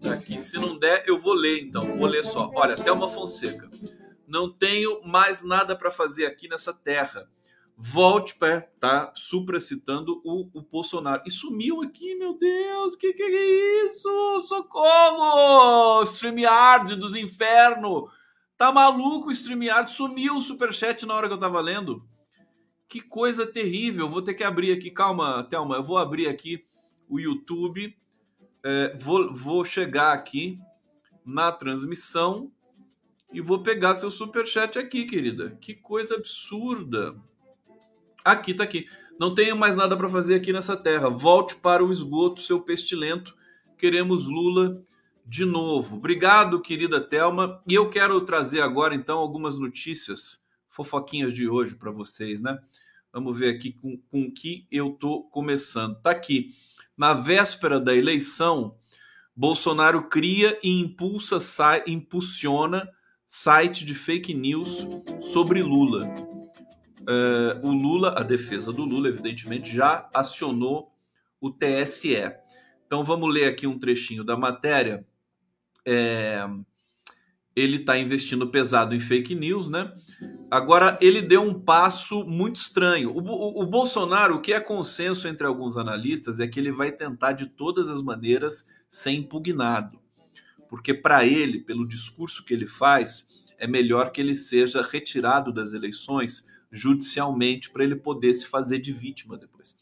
[0.01, 0.41] Tá aqui.
[0.41, 1.83] Se não der, eu vou ler então.
[1.83, 2.51] Vou ler só.
[2.55, 3.71] Olha, Thelma Fonseca.
[4.27, 7.29] Não tenho mais nada para fazer aqui nessa terra
[7.85, 11.23] volte para tá supracitando o, o Bolsonaro.
[11.27, 14.41] E sumiu aqui, meu Deus, que que é isso?
[14.43, 16.05] Socorro!
[16.05, 18.09] StreamYard dos infernos.
[18.57, 19.91] Tá maluco o StreamYard?
[19.91, 22.07] Sumiu o superchat na hora que eu tava lendo.
[22.89, 24.09] Que coisa terrível.
[24.09, 24.89] Vou ter que abrir aqui.
[24.89, 25.77] Calma, Thelma.
[25.77, 26.65] Eu vou abrir aqui
[27.09, 27.97] o YouTube.
[28.65, 30.57] É, vou, vou chegar aqui
[31.27, 32.53] na transmissão
[33.33, 35.59] e vou pegar seu superchat aqui, querida.
[35.61, 37.13] Que coisa absurda.
[38.25, 38.87] Aqui tá aqui.
[39.19, 41.09] Não tenho mais nada para fazer aqui nessa terra.
[41.09, 43.37] Volte para o esgoto, seu pestilento.
[43.79, 44.83] Queremos Lula
[45.27, 45.97] de novo.
[45.97, 47.63] Obrigado, querida Telma.
[47.69, 52.59] E eu quero trazer agora então algumas notícias fofoquinhas de hoje para vocês, né?
[53.13, 56.01] Vamos ver aqui com, com que eu tô começando.
[56.01, 56.55] Tá aqui.
[56.97, 58.77] Na véspera da eleição,
[59.35, 61.39] Bolsonaro cria e impulsa,
[61.87, 62.89] impulsiona
[63.27, 64.87] site de fake news
[65.21, 66.07] sobre Lula.
[67.03, 70.93] Uh, o Lula, a defesa do Lula, evidentemente, já acionou
[71.41, 72.33] o TSE.
[72.87, 75.07] Então vamos ler aqui um trechinho da matéria.
[75.85, 76.47] É,
[77.55, 79.93] ele está investindo pesado em fake news, né?
[80.51, 83.11] Agora ele deu um passo muito estranho.
[83.11, 86.93] O, o, o, Bolsonaro, o que é consenso entre alguns analistas é que ele vai
[86.93, 89.99] tentar de todas as maneiras ser impugnado,
[90.69, 93.27] porque para ele, pelo discurso que ele faz,
[93.59, 98.93] é melhor que ele seja retirado das eleições judicialmente para ele poder se fazer de
[98.93, 99.79] vítima depois.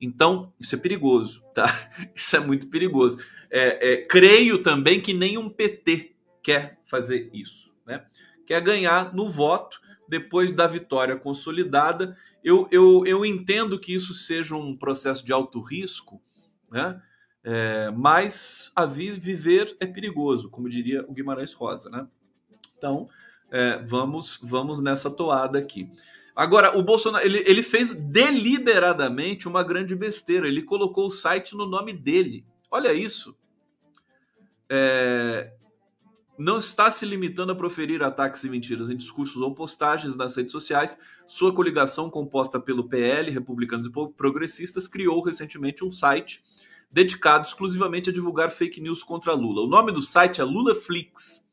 [0.00, 1.64] Então, isso é perigoso, tá?
[2.14, 3.24] Isso é muito perigoso.
[3.50, 8.04] É, é, creio também que nenhum PT quer fazer isso, né?
[8.44, 12.16] Quer ganhar no voto depois da vitória consolidada.
[12.42, 16.20] Eu, eu, eu entendo que isso seja um processo de alto risco,
[16.70, 17.00] né?
[17.42, 22.06] É, mas a viver é perigoso, como diria o Guimarães Rosa, né?
[22.76, 23.08] Então,
[23.50, 25.90] é, vamos, vamos nessa toada aqui.
[26.34, 30.48] Agora, o Bolsonaro ele, ele fez deliberadamente uma grande besteira.
[30.48, 32.44] Ele colocou o site no nome dele.
[32.70, 33.36] Olha isso.
[34.68, 35.52] É,
[36.36, 40.50] não está se limitando a proferir ataques e mentiras em discursos ou postagens nas redes
[40.50, 40.98] sociais.
[41.26, 46.42] Sua coligação, composta pelo PL, republicanos e progressistas, criou recentemente um site
[46.90, 49.62] dedicado exclusivamente a divulgar fake news contra Lula.
[49.62, 51.44] O nome do site é LulaFlix.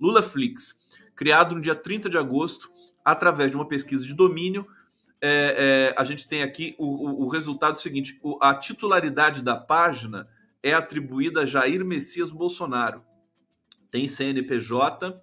[0.00, 0.78] LulaFlix,
[1.14, 2.70] criado no dia 30 de agosto
[3.06, 4.66] através de uma pesquisa de domínio,
[5.20, 9.56] é, é, a gente tem aqui o, o, o resultado seguinte: o, a titularidade da
[9.56, 10.28] página
[10.60, 13.04] é atribuída a Jair Messias Bolsonaro.
[13.92, 15.22] Tem CNPJ,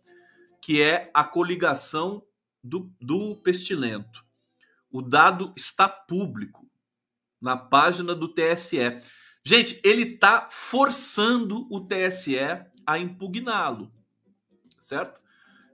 [0.62, 2.24] que é a coligação
[2.64, 4.24] do, do pestilento.
[4.90, 6.66] O dado está público
[7.42, 9.02] na página do TSE.
[9.44, 12.38] Gente, ele está forçando o TSE
[12.86, 13.92] a impugná-lo,
[14.80, 15.23] certo?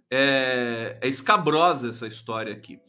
[0.10, 2.80] É, é escabrosa essa história aqui.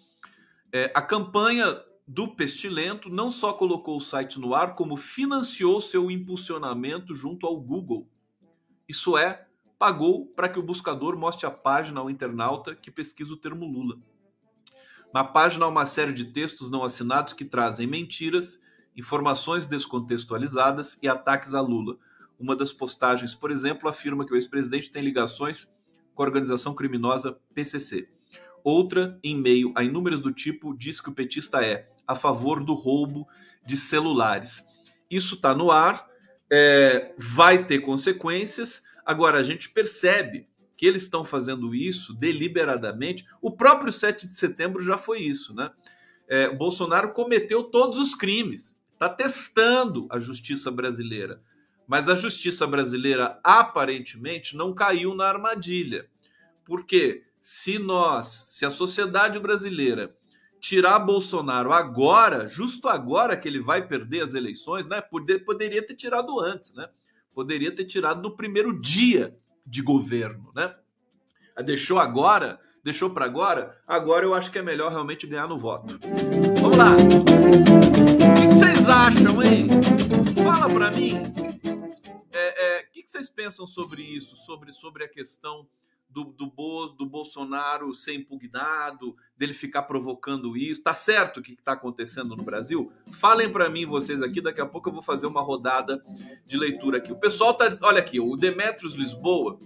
[0.72, 6.10] É, a campanha do Pestilento não só colocou o site no ar, como financiou seu
[6.10, 8.08] impulsionamento junto ao Google.
[8.88, 9.46] Isso é,
[9.78, 13.96] pagou para que o buscador mostre a página ao internauta que pesquisa o termo Lula.
[15.12, 18.60] Na página há uma série de textos não assinados que trazem mentiras,
[18.96, 21.96] informações descontextualizadas e ataques a Lula.
[22.38, 25.68] Uma das postagens, por exemplo, afirma que o ex-presidente tem ligações
[26.20, 28.06] com a organização criminosa PCC.
[28.62, 32.74] Outra, em meio a inúmeras do tipo, diz que o petista é a favor do
[32.74, 33.26] roubo
[33.64, 34.62] de celulares.
[35.10, 36.06] Isso está no ar,
[36.52, 38.82] é, vai ter consequências.
[39.02, 40.46] Agora, a gente percebe
[40.76, 43.24] que eles estão fazendo isso deliberadamente.
[43.40, 45.70] O próprio 7 de setembro já foi isso, né?
[46.28, 51.40] É, Bolsonaro cometeu todos os crimes, está testando a justiça brasileira.
[51.90, 56.06] Mas a justiça brasileira aparentemente não caiu na armadilha.
[56.64, 60.14] Porque se nós, se a sociedade brasileira
[60.60, 65.00] tirar Bolsonaro agora, justo agora que ele vai perder as eleições, né?
[65.00, 66.88] Poderia ter tirado antes, né?
[67.34, 69.36] Poderia ter tirado no primeiro dia
[69.66, 70.72] de governo, né?
[71.64, 73.76] Deixou agora, deixou para agora.
[73.84, 75.98] Agora eu acho que é melhor realmente ganhar no voto.
[76.60, 76.92] Vamos lá.
[76.92, 79.66] O que vocês acham, hein?
[80.44, 81.49] Fala para mim.
[83.10, 84.36] Que vocês pensam sobre isso?
[84.36, 85.66] Sobre, sobre a questão
[86.08, 90.80] do, do, Bo, do Bolsonaro ser impugnado, dele ficar provocando isso.
[90.80, 92.92] Tá certo o que está acontecendo no Brasil?
[93.18, 96.00] Falem para mim vocês aqui, daqui a pouco eu vou fazer uma rodada
[96.46, 97.10] de leitura aqui.
[97.10, 99.58] O pessoal tá, olha aqui, o Demetrios Lisboa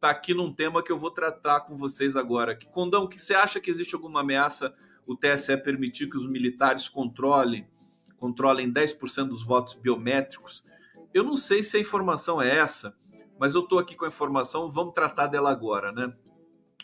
[0.00, 2.56] tá aqui num tema que eu vou tratar com vocês agora.
[2.56, 4.74] Que Condão, que você acha que existe alguma ameaça
[5.06, 7.64] o TSE permitir que os militares controlem
[8.16, 10.64] controlem 10% dos votos biométricos?
[11.12, 12.94] Eu não sei se a informação é essa
[13.38, 16.12] mas eu estou aqui com a informação, vamos tratar dela agora, né?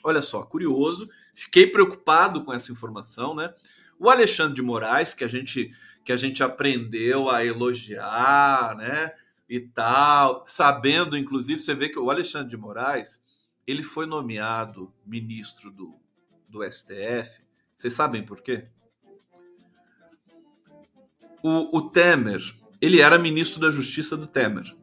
[0.03, 3.53] Olha só, curioso, fiquei preocupado com essa informação, né?
[3.99, 5.73] O Alexandre de Moraes, que a gente
[6.05, 9.13] que a gente aprendeu a elogiar, né?
[9.49, 13.23] E tal, sabendo, inclusive, você vê que o Alexandre de Moraes
[13.67, 15.99] ele foi nomeado ministro do,
[16.47, 17.43] do STF.
[17.75, 18.69] Vocês sabem por quê?
[21.43, 22.43] O, o Temer,
[22.85, 24.75] ele era ministro da Justiça do Temer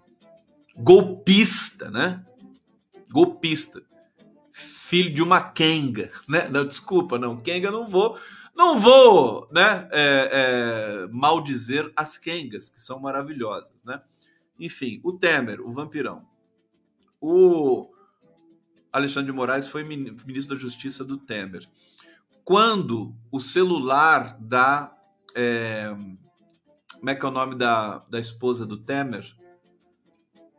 [0.77, 2.25] golpista, né?
[3.09, 3.81] Golpista.
[4.51, 6.47] Filho de uma Kenga, né?
[6.49, 7.37] Não, desculpa, não.
[7.37, 8.17] Kenga não vou.
[8.55, 9.87] Não vou, né?
[9.91, 14.01] É, é, maldizer as Kengas, que são maravilhosas, né?
[14.59, 16.27] Enfim, o Temer, o vampirão.
[17.19, 17.89] O
[18.91, 21.67] Alexandre de Moraes foi ministro da Justiça do Temer.
[22.43, 24.93] Quando o celular da.
[25.33, 25.95] É,
[27.01, 29.25] como é que é o nome da, da esposa do Temer?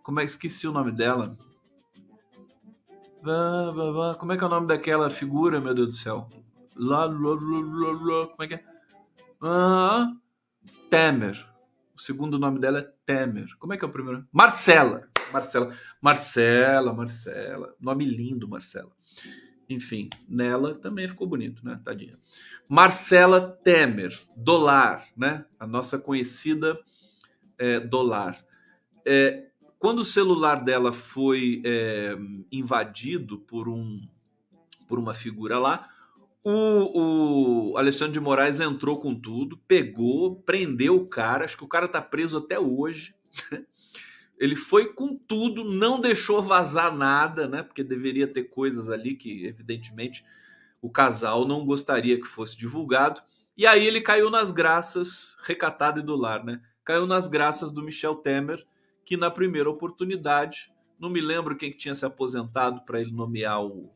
[0.02, 1.36] Como é que esqueci o nome dela?
[4.18, 6.28] Como é que é o nome daquela figura, meu Deus do céu?
[6.74, 8.64] Lá, lá, lá, lá, como é que é?
[9.40, 10.12] Ah,
[10.90, 11.48] Temer.
[11.94, 13.46] O segundo nome dela é Temer.
[13.60, 14.26] Como é que é o primeiro?
[14.32, 15.08] Marcela.
[15.32, 15.72] Marcela.
[16.00, 17.76] Marcela, Marcela.
[17.80, 18.90] Nome lindo, Marcela.
[19.68, 21.80] Enfim, nela também ficou bonito, né?
[21.84, 22.18] Tadinha.
[22.68, 25.44] Marcela Temer, Dolar, né?
[25.58, 26.78] A nossa conhecida
[27.58, 28.44] é, Dolar.
[29.04, 29.46] É,
[29.78, 32.16] quando o celular dela foi é,
[32.50, 34.00] invadido por, um,
[34.86, 35.88] por uma figura lá,
[36.44, 41.68] o, o, Alexandre de Moraes entrou com tudo, pegou, prendeu o cara, acho que o
[41.68, 43.14] cara tá preso até hoje.
[44.42, 47.62] Ele foi com tudo, não deixou vazar nada, né?
[47.62, 50.24] Porque deveria ter coisas ali que, evidentemente,
[50.80, 53.22] o casal não gostaria que fosse divulgado.
[53.56, 56.60] E aí ele caiu nas graças, recatado e do lar, né?
[56.84, 58.66] Caiu nas graças do Michel Temer,
[59.04, 63.64] que na primeira oportunidade, não me lembro quem que tinha se aposentado para ele nomear
[63.64, 63.92] o,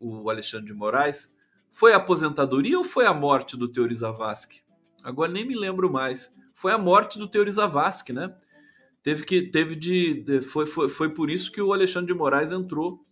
[0.00, 1.38] o Alexandre de Moraes,
[1.70, 4.62] foi a aposentadoria ou foi a morte do Teori Zavascki?
[5.04, 6.36] Agora nem me lembro mais.
[6.56, 8.34] Foi a morte do Teori Zavascki, né?
[9.02, 13.04] Teve que teve de, foi, foi, foi por isso que o Alexandre de Moraes entrou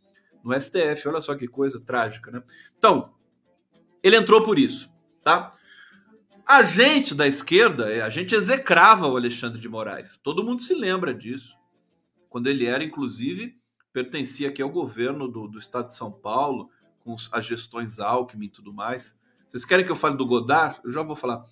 [0.45, 1.09] no STF.
[1.09, 2.43] Olha só que coisa trágica, né?
[2.77, 3.15] Então,
[4.03, 4.91] ele entrou por isso,
[5.23, 5.55] tá?
[6.47, 10.19] A gente da esquerda, é, a gente execrava o Alexandre de Moraes.
[10.23, 11.57] Todo mundo se lembra disso.
[12.29, 13.59] Quando ele era, inclusive,
[13.93, 16.71] pertencia aqui ao governo do, do estado de São Paulo,
[17.01, 19.19] com as gestões Alckmin e tudo mais.
[19.47, 20.79] Vocês querem que eu fale do Godard?
[20.85, 21.45] Eu já vou falar.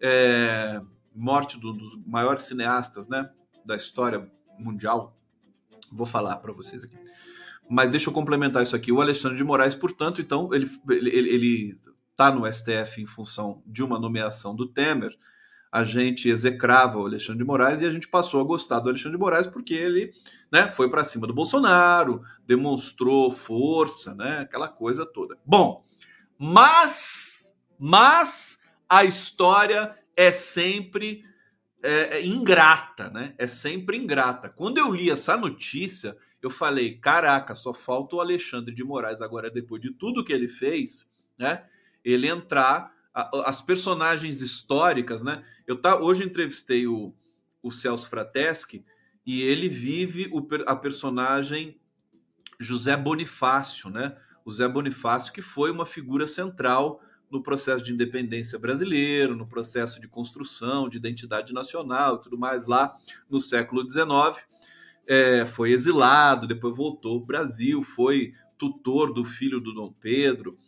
[0.00, 0.80] É,
[1.14, 3.28] morte do, dos maiores cineastas né,
[3.68, 4.26] da história
[4.58, 5.14] mundial.
[5.92, 6.96] Vou falar para vocês aqui.
[7.68, 8.90] Mas deixa eu complementar isso aqui.
[8.90, 13.84] O Alexandre de Moraes, portanto, então, ele, ele, ele está no STF em função de
[13.84, 15.14] uma nomeação do Temer,
[15.70, 19.18] a gente execrava o Alexandre de Moraes e a gente passou a gostar do Alexandre
[19.18, 20.14] de Moraes porque ele
[20.50, 25.36] né, foi para cima do Bolsonaro, demonstrou força, né, aquela coisa toda.
[25.44, 25.84] Bom,
[26.38, 28.58] mas, mas
[28.88, 31.22] a história é sempre
[31.82, 33.34] é, é ingrata, né?
[33.38, 34.48] É sempre ingrata.
[34.48, 39.50] Quando eu li essa notícia, eu falei: caraca, só falta o Alexandre de Moraes agora,
[39.50, 41.64] depois de tudo que ele fez, né?
[42.04, 42.92] ele entrar
[43.44, 45.44] as personagens históricas, né?
[45.66, 47.14] Eu tá, hoje entrevistei o,
[47.62, 48.84] o Celso Frateschi
[49.26, 51.80] e ele vive o, a personagem
[52.60, 54.16] José Bonifácio, né?
[54.44, 60.00] O Zé Bonifácio que foi uma figura central no processo de independência brasileiro, no processo
[60.00, 62.96] de construção de identidade nacional e tudo mais lá
[63.28, 64.46] no século XIX.
[65.06, 70.58] É, foi exilado, depois voltou ao Brasil, foi tutor do filho do Dom Pedro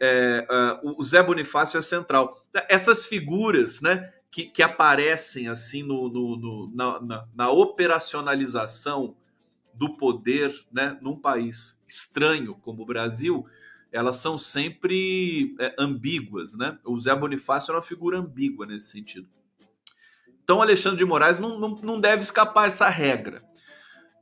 [0.00, 0.46] é,
[0.82, 2.44] uh, o Zé Bonifácio é central.
[2.68, 9.16] Essas figuras, né, que, que aparecem assim no, no, no na, na, na, operacionalização
[9.74, 13.44] do poder, né, num país estranho como o Brasil,
[13.92, 16.78] elas são sempre é, ambíguas, né?
[16.84, 19.28] O Zé Bonifácio era uma figura ambígua nesse sentido.
[20.42, 23.42] Então, Alexandre de Moraes não, não, não deve escapar essa regra.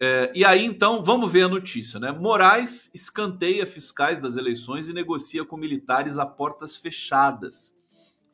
[0.00, 2.12] É, e aí, então, vamos ver a notícia, né?
[2.12, 7.74] Moraes escanteia fiscais das eleições e negocia com militares a portas fechadas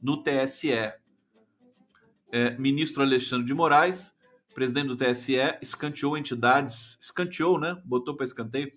[0.01, 0.93] no TSE.
[2.33, 4.17] É, ministro Alexandre de Moraes,
[4.55, 7.81] presidente do TSE, escanteou entidades, escanteou, né?
[7.85, 8.73] Botou para escanteio,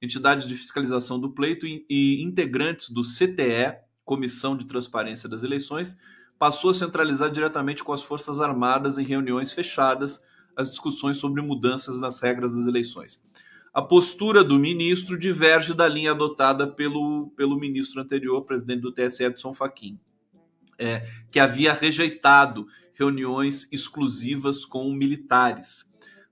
[0.00, 5.98] entidades de fiscalização do pleito e, e integrantes do CTE, Comissão de Transparência das Eleições,
[6.38, 10.24] passou a centralizar diretamente com as Forças Armadas em reuniões fechadas
[10.56, 13.24] as discussões sobre mudanças nas regras das eleições.
[13.72, 19.22] A postura do ministro diverge da linha adotada pelo, pelo ministro anterior, presidente do TSE,
[19.22, 20.00] Edson Fachin,
[20.76, 25.88] é, que havia rejeitado reuniões exclusivas com militares,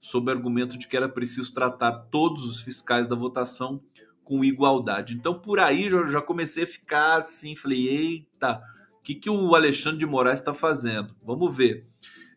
[0.06, 3.82] sob o argumento de que era preciso tratar todos os fiscais da votação
[4.22, 5.14] com igualdade.
[5.14, 8.62] Então, por aí já, já comecei a ficar assim, falei, eita,
[8.94, 11.12] o que, que o Alexandre de Moraes está fazendo?
[11.24, 11.88] Vamos ver.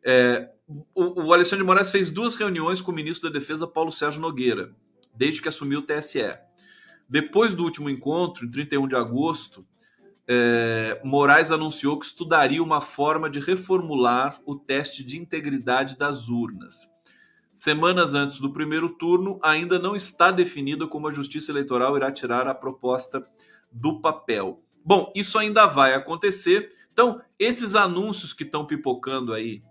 [0.03, 0.49] É,
[0.95, 4.19] o, o Alexandre de Moraes fez duas reuniões com o ministro da Defesa, Paulo Sérgio
[4.19, 4.73] Nogueira,
[5.13, 6.39] desde que assumiu o TSE.
[7.07, 9.63] Depois do último encontro, em 31 de agosto,
[10.27, 16.87] é, Moraes anunciou que estudaria uma forma de reformular o teste de integridade das urnas.
[17.59, 22.47] Semanas antes do primeiro turno, ainda não está definido como a Justiça Eleitoral irá tirar
[22.47, 23.21] a proposta
[23.69, 24.63] do papel.
[24.81, 26.73] Bom, isso ainda vai acontecer.
[26.93, 29.61] Então, esses anúncios que estão pipocando aí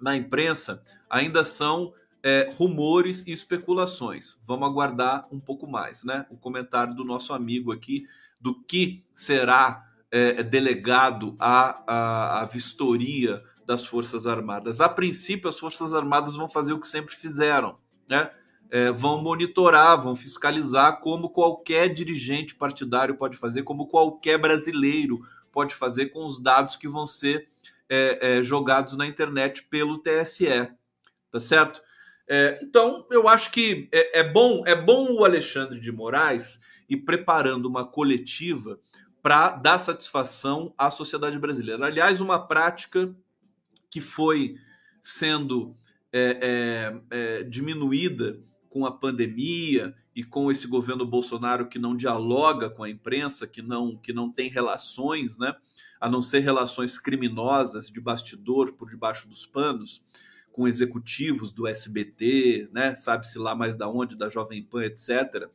[0.00, 1.92] na imprensa ainda são
[2.22, 4.40] é, rumores e especulações.
[4.46, 6.24] Vamos aguardar um pouco mais, né?
[6.30, 8.06] O comentário do nosso amigo aqui
[8.40, 14.80] do que será é, delegado à, à, à vistoria das Forças Armadas.
[14.80, 18.28] A princípio, as Forças Armadas vão fazer o que sempre fizeram, né?
[18.68, 25.20] É, vão monitorar, vão fiscalizar, como qualquer dirigente partidário pode fazer, como qualquer brasileiro
[25.52, 27.48] pode fazer com os dados que vão ser
[27.88, 30.68] é, é, jogados na internet pelo TSE,
[31.30, 31.80] tá certo?
[32.28, 36.98] É, então, eu acho que é, é, bom, é bom o Alexandre de Moraes ir
[36.98, 38.80] preparando uma coletiva
[39.22, 41.86] para dar satisfação à sociedade brasileira.
[41.86, 43.14] Aliás, uma prática
[43.90, 44.56] que foi
[45.02, 45.76] sendo
[46.12, 52.84] é, é, diminuída com a pandemia e com esse governo Bolsonaro que não dialoga com
[52.84, 55.54] a imprensa, que não, que não tem relações, né?
[56.00, 60.02] a não ser relações criminosas de bastidor por debaixo dos panos,
[60.52, 62.94] com executivos do SBT, né?
[62.94, 65.48] sabe-se lá mais da onde, da Jovem Pan, etc.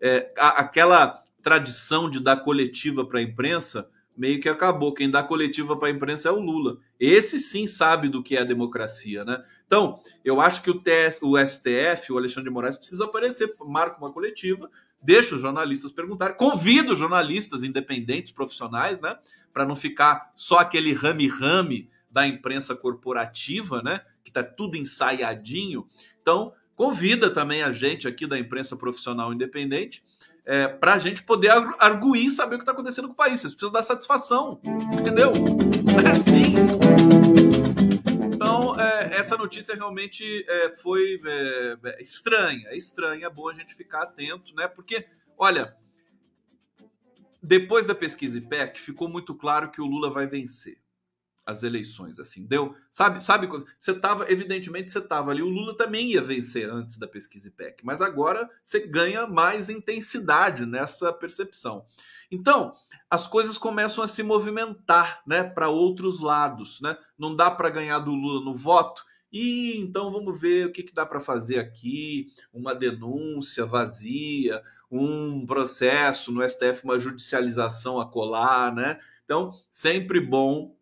[0.00, 4.94] É, aquela tradição de dar coletiva para a imprensa meio que acabou.
[4.94, 6.78] Quem dá coletiva para a imprensa é o Lula.
[6.98, 9.44] Esse sim sabe do que é a democracia, né?
[9.66, 13.98] Então, eu acho que o, TS, o STF, o Alexandre de Moraes, precisa aparecer, marca
[13.98, 14.70] uma coletiva,
[15.02, 19.18] deixa os jornalistas perguntar, convida os jornalistas independentes, profissionais, né?
[19.52, 24.00] Para não ficar só aquele rame-rame da imprensa corporativa, né?
[24.24, 25.86] Que tá tudo ensaiadinho.
[26.22, 30.02] Então, convida também a gente aqui da imprensa profissional independente
[30.46, 33.40] é, para a gente poder arguir e saber o que está acontecendo com o país.
[33.40, 34.60] Vocês precisam dar satisfação,
[34.98, 35.32] entendeu?
[35.96, 36.54] É assim.
[38.34, 42.68] Então, é, essa notícia realmente é, foi é, é, estranha.
[42.68, 44.68] É estranha, é bom a gente ficar atento, né?
[44.68, 45.06] Porque,
[45.38, 45.74] olha,
[47.42, 50.76] depois da pesquisa IPEC, ficou muito claro que o Lula vai vencer
[51.46, 56.10] as eleições, assim, deu, sabe, sabe, você tava, evidentemente você tava ali, o Lula também
[56.10, 61.86] ia vencer antes da pesquisa IPEC, mas agora você ganha mais intensidade nessa percepção.
[62.30, 62.74] Então,
[63.08, 66.98] as coisas começam a se movimentar, né, para outros lados, né?
[67.16, 70.94] Não dá para ganhar do Lula no voto, e então vamos ver o que, que
[70.94, 78.74] dá para fazer aqui, uma denúncia vazia, um processo no STF, uma judicialização a colar,
[78.74, 78.98] né?
[79.24, 80.75] Então, sempre bom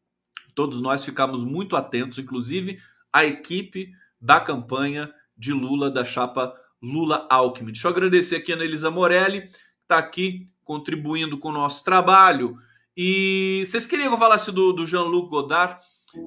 [0.54, 2.78] Todos nós ficamos muito atentos, inclusive
[3.12, 7.72] a equipe da campanha de Lula, da chapa Lula-Alckmin.
[7.72, 12.56] Deixa eu agradecer aqui a Anelisa Morelli, que está aqui contribuindo com o nosso trabalho.
[12.96, 15.78] E vocês queriam que eu falasse do, do Jean-Luc Godard?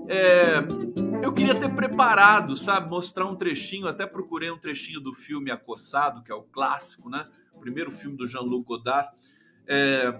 [0.09, 0.59] É,
[1.23, 6.21] eu queria ter preparado, sabe, mostrar um trechinho, até procurei um trechinho do filme Acossado,
[6.23, 7.23] que é o clássico, né?
[7.55, 9.09] O primeiro filme do Jean-Luc Godard.
[9.65, 10.19] É,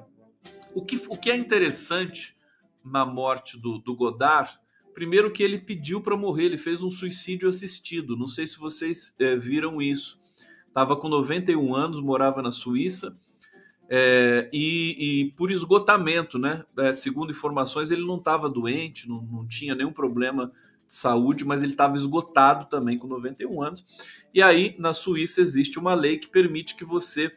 [0.73, 2.36] o, que, o que é interessante
[2.91, 4.57] na morte do, do Godard,
[4.93, 8.17] primeiro que ele pediu para morrer, ele fez um suicídio assistido.
[8.17, 10.19] Não sei se vocês é, viram isso.
[10.67, 13.15] Estava com 91 anos, morava na Suíça.
[13.87, 16.65] É, e, e, por esgotamento, né?
[16.77, 20.51] É, segundo informações, ele não estava doente, não, não tinha nenhum problema
[20.87, 23.85] de saúde, mas ele estava esgotado também com 91 anos.
[24.33, 27.31] E aí, na Suíça, existe uma lei que permite que você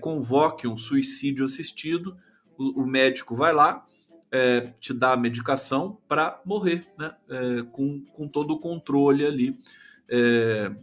[0.00, 2.16] convoque um suicídio assistido,
[2.56, 3.84] o, o médico vai lá,
[4.34, 7.14] é, te dá a medicação para morrer, né?
[7.28, 9.56] É, com, com todo o controle ali
[10.10, 10.74] é,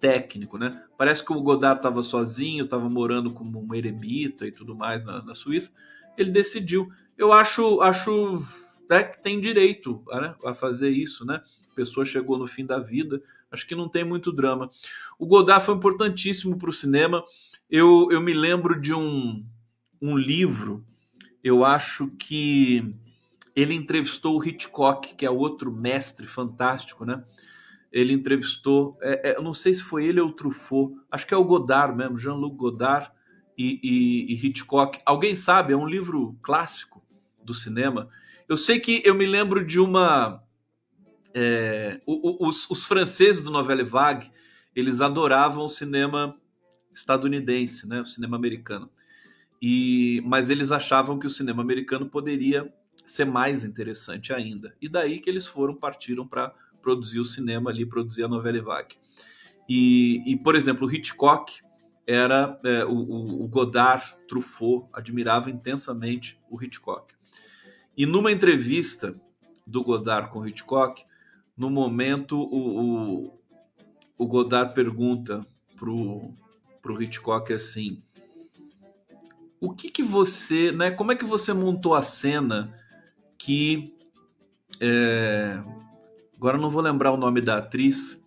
[0.00, 0.82] técnico, né?
[0.96, 5.22] Parece que o Godard estava sozinho, estava morando como um eremita e tudo mais na,
[5.22, 5.72] na Suíça.
[6.16, 6.90] Ele decidiu.
[7.18, 8.42] Eu acho, acho
[8.88, 11.42] né, que tem direito né, a fazer isso, né?
[11.70, 13.22] A pessoa chegou no fim da vida.
[13.50, 14.70] Acho que não tem muito drama.
[15.18, 17.22] O Godard foi importantíssimo para o cinema.
[17.68, 19.44] Eu, eu me lembro de um,
[20.00, 20.82] um livro
[21.44, 22.96] eu acho que
[23.54, 27.22] ele entrevistou o Hitchcock, que é outro mestre fantástico, né?
[27.92, 31.34] Ele entrevistou, é, é, eu não sei se foi ele ou o Truffaut, acho que
[31.34, 33.10] é o Godard mesmo, Jean-Luc Godard
[33.56, 35.00] e, e, e, Hitchcock.
[35.04, 35.74] Alguém sabe?
[35.74, 37.04] É um livro clássico
[37.44, 38.08] do cinema.
[38.48, 40.42] Eu sei que eu me lembro de uma.
[41.32, 44.30] É, os, os, franceses do Novelle Vague,
[44.74, 46.36] eles adoravam o cinema
[46.92, 48.00] estadunidense, né?
[48.00, 48.90] O cinema americano.
[49.66, 52.70] E, mas eles achavam que o cinema americano poderia
[53.02, 54.76] ser mais interessante ainda.
[54.78, 56.52] E daí que eles foram, partiram para
[56.82, 58.96] produzir o cinema ali, produzir a novela vague.
[59.66, 61.50] E, e, por exemplo, o Hitchcock
[62.06, 62.92] era é, o,
[63.42, 67.14] o, Godard, Truffaut, admirava intensamente o Hitchcock.
[67.96, 69.14] E numa entrevista
[69.66, 71.02] do Godard com o Hitchcock,
[71.56, 73.40] no momento o, o,
[74.18, 75.40] o Godard pergunta
[75.74, 76.34] pro,
[76.82, 78.02] pro Hitchcock assim:
[79.60, 80.90] o que que você, né?
[80.90, 82.74] Como é que você montou a cena
[83.38, 83.94] que
[84.80, 85.60] é,
[86.36, 88.22] agora não vou lembrar o nome da atriz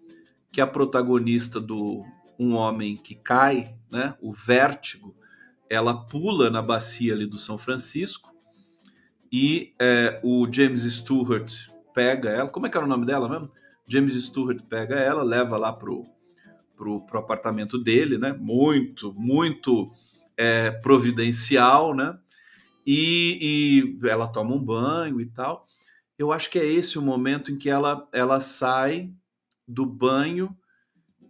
[0.51, 2.03] que é a protagonista do
[2.39, 4.15] Um Homem que Cai, né?
[4.21, 5.15] O Vértigo.
[5.69, 8.33] Ela pula na bacia ali do São Francisco
[9.31, 11.53] e é, o James Stewart
[11.93, 12.49] pega ela.
[12.49, 13.51] Como é que era o nome dela mesmo?
[13.87, 16.03] James Stewart pega ela, leva lá pro,
[16.75, 18.33] pro, pro apartamento dele, né?
[18.33, 19.91] Muito, muito
[20.37, 22.17] é, providencial, né?
[22.85, 25.67] E, e, ela toma um banho e tal.
[26.17, 29.11] Eu acho que é esse o momento em que ela, ela sai
[29.67, 30.55] do banho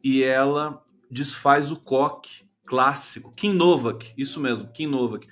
[0.03, 3.31] e ela desfaz o coque clássico.
[3.31, 5.27] Kim Novak, isso mesmo, Kim Novak.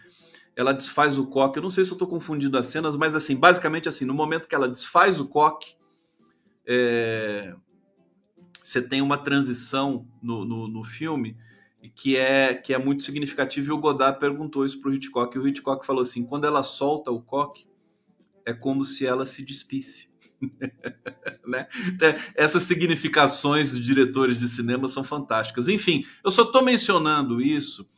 [0.56, 1.60] Ela desfaz o coque.
[1.60, 4.48] Eu não sei se eu estou confundindo as cenas, mas assim, basicamente assim, no momento
[4.48, 5.76] que ela desfaz o coque,
[6.66, 7.54] é...
[8.64, 11.38] você tem uma transição no, no, no filme
[11.90, 13.70] que é, que é muito significativo.
[13.70, 15.36] E o Godard perguntou isso para o Hitchcock.
[15.36, 17.68] E o Hitchcock falou assim: quando ela solta o coque,
[18.46, 20.10] é como se ela se despisse.
[21.48, 21.68] né?
[21.88, 25.68] Então, essas significações dos diretores de cinema são fantásticas.
[25.68, 27.90] Enfim, eu só estou mencionando isso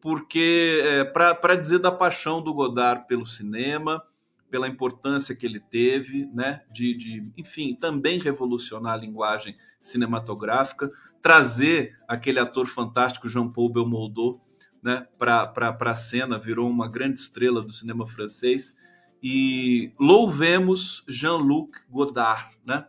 [0.00, 4.02] porque é, para dizer da paixão do Godard pelo cinema,
[4.50, 10.90] pela importância que ele teve, né, de, de enfim, também revolucionar a linguagem cinematográfica,
[11.24, 14.38] trazer aquele ator fantástico Jean-Paul Belmondo
[14.82, 18.76] né, para a cena, virou uma grande estrela do cinema francês.
[19.22, 22.84] E louvemos Jean-Luc Godard, né?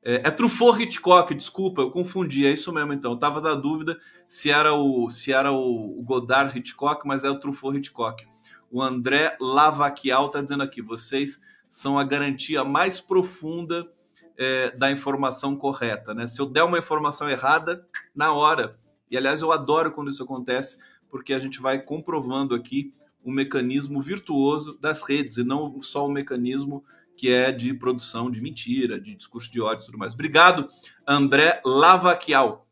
[0.00, 3.12] É, é Truffaut Hitchcock, desculpa, eu confundi, é isso mesmo então.
[3.12, 7.40] Eu tava na dúvida se era o se era o, Godard Hitchcock, mas é o
[7.40, 8.24] Truffaut Hitchcock.
[8.70, 13.90] O André Lavaquial está dizendo aqui, vocês são a garantia mais profunda
[14.36, 16.14] é, da informação correta.
[16.14, 16.26] Né?
[16.26, 18.78] Se eu der uma informação errada, na hora.
[19.10, 20.78] E aliás, eu adoro quando isso acontece,
[21.10, 26.10] porque a gente vai comprovando aqui o mecanismo virtuoso das redes, e não só o
[26.10, 26.84] mecanismo
[27.16, 30.14] que é de produção de mentira, de discurso de ódio e tudo mais.
[30.14, 30.68] Obrigado,
[31.06, 32.66] André Lavaquial.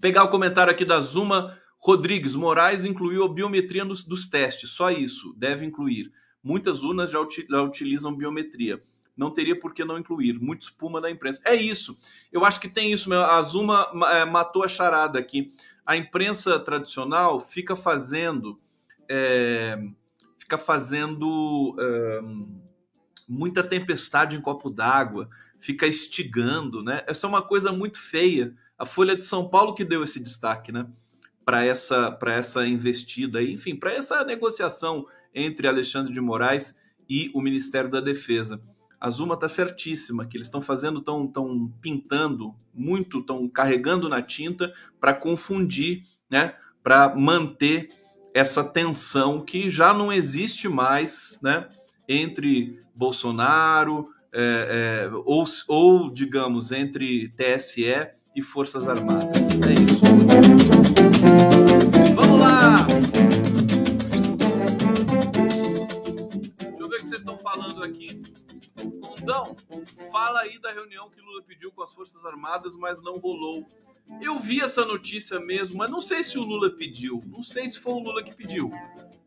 [0.00, 2.34] Pegar o comentário aqui da Zuma Rodrigues.
[2.34, 6.10] Moraes incluiu a biometria nos, dos testes, só isso, deve incluir.
[6.42, 8.82] Muitas urnas já, uti, já utilizam biometria
[9.18, 10.38] não teria por que não incluir.
[10.38, 11.42] Muito espuma da imprensa.
[11.44, 11.98] É isso.
[12.32, 13.24] Eu acho que tem isso mesmo.
[13.24, 15.52] A Zuma é, matou a charada aqui.
[15.84, 18.60] A imprensa tradicional fica fazendo.
[19.08, 19.76] É,
[20.38, 22.20] fica fazendo é,
[23.28, 27.02] muita tempestade em copo d'água, fica estigando, né?
[27.06, 28.54] Essa é uma coisa muito feia.
[28.78, 30.86] A Folha de São Paulo que deu esse destaque, né?
[31.44, 37.90] Para essa, essa investida, enfim, para essa negociação entre Alexandre de Moraes e o Ministério
[37.90, 38.62] da Defesa
[39.00, 44.20] a Zuma está certíssima, que eles estão fazendo, estão tão pintando muito, estão carregando na
[44.22, 46.54] tinta para confundir, né?
[46.82, 47.88] Para manter
[48.34, 51.68] essa tensão que já não existe mais, né?
[52.08, 59.36] Entre Bolsonaro é, é, ou, ou, digamos, entre TSE e Forças Armadas.
[59.66, 60.00] É isso.
[62.14, 63.17] Vamos lá!
[69.28, 69.54] Condão,
[70.10, 73.66] fala aí da reunião que Lula pediu com as Forças Armadas, mas não rolou.
[74.22, 77.20] Eu vi essa notícia mesmo, mas não sei se o Lula pediu.
[77.26, 78.70] Não sei se foi o Lula que pediu.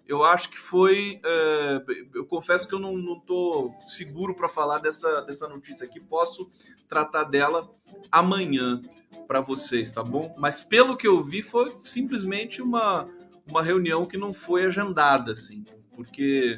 [0.07, 1.21] Eu acho que foi.
[1.23, 1.83] É,
[2.15, 5.99] eu confesso que eu não, estou seguro para falar dessa, dessa notícia aqui.
[5.99, 6.49] Posso
[6.89, 7.69] tratar dela
[8.11, 8.81] amanhã
[9.27, 10.33] para vocês, tá bom?
[10.39, 13.07] Mas pelo que eu vi, foi simplesmente uma,
[13.47, 15.63] uma reunião que não foi agendada, assim.
[15.93, 16.57] Porque,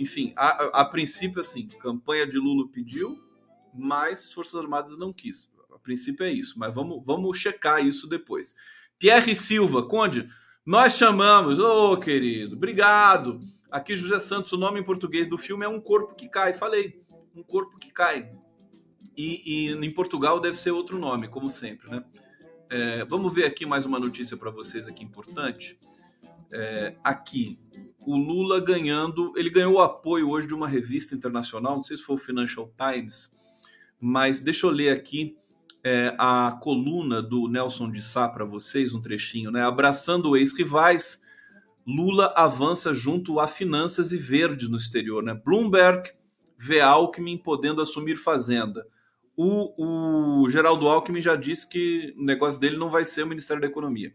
[0.00, 3.16] enfim, a, a princípio, assim, campanha de Lula pediu,
[3.72, 5.50] mas Forças Armadas não quis
[5.82, 8.54] princípio é isso, mas vamos, vamos checar isso depois.
[8.98, 10.28] Pierre Silva, Conde,
[10.64, 13.40] nós chamamos, ô oh, querido, obrigado.
[13.70, 16.54] Aqui José Santos, o nome em português do filme é Um Corpo que Cai.
[16.54, 17.02] Falei,
[17.34, 18.30] Um Corpo que Cai.
[19.16, 22.04] E, e em Portugal deve ser outro nome, como sempre, né?
[22.70, 25.78] É, vamos ver aqui mais uma notícia para vocês aqui importante.
[26.52, 27.58] É, aqui,
[28.06, 32.02] o Lula ganhando, ele ganhou o apoio hoje de uma revista internacional, não sei se
[32.02, 33.30] foi o Financial Times,
[34.00, 35.36] mas deixa eu ler aqui
[35.84, 39.62] é, a coluna do Nelson de Sá para vocês, um trechinho, né?
[39.62, 41.22] Abraçando ex-rivais,
[41.86, 45.34] Lula avança junto a finanças e verde no exterior, né?
[45.34, 46.10] Bloomberg
[46.58, 48.86] vê Alckmin podendo assumir fazenda.
[49.36, 53.60] O, o Geraldo Alckmin já disse que o negócio dele não vai ser o Ministério
[53.60, 54.12] da Economia.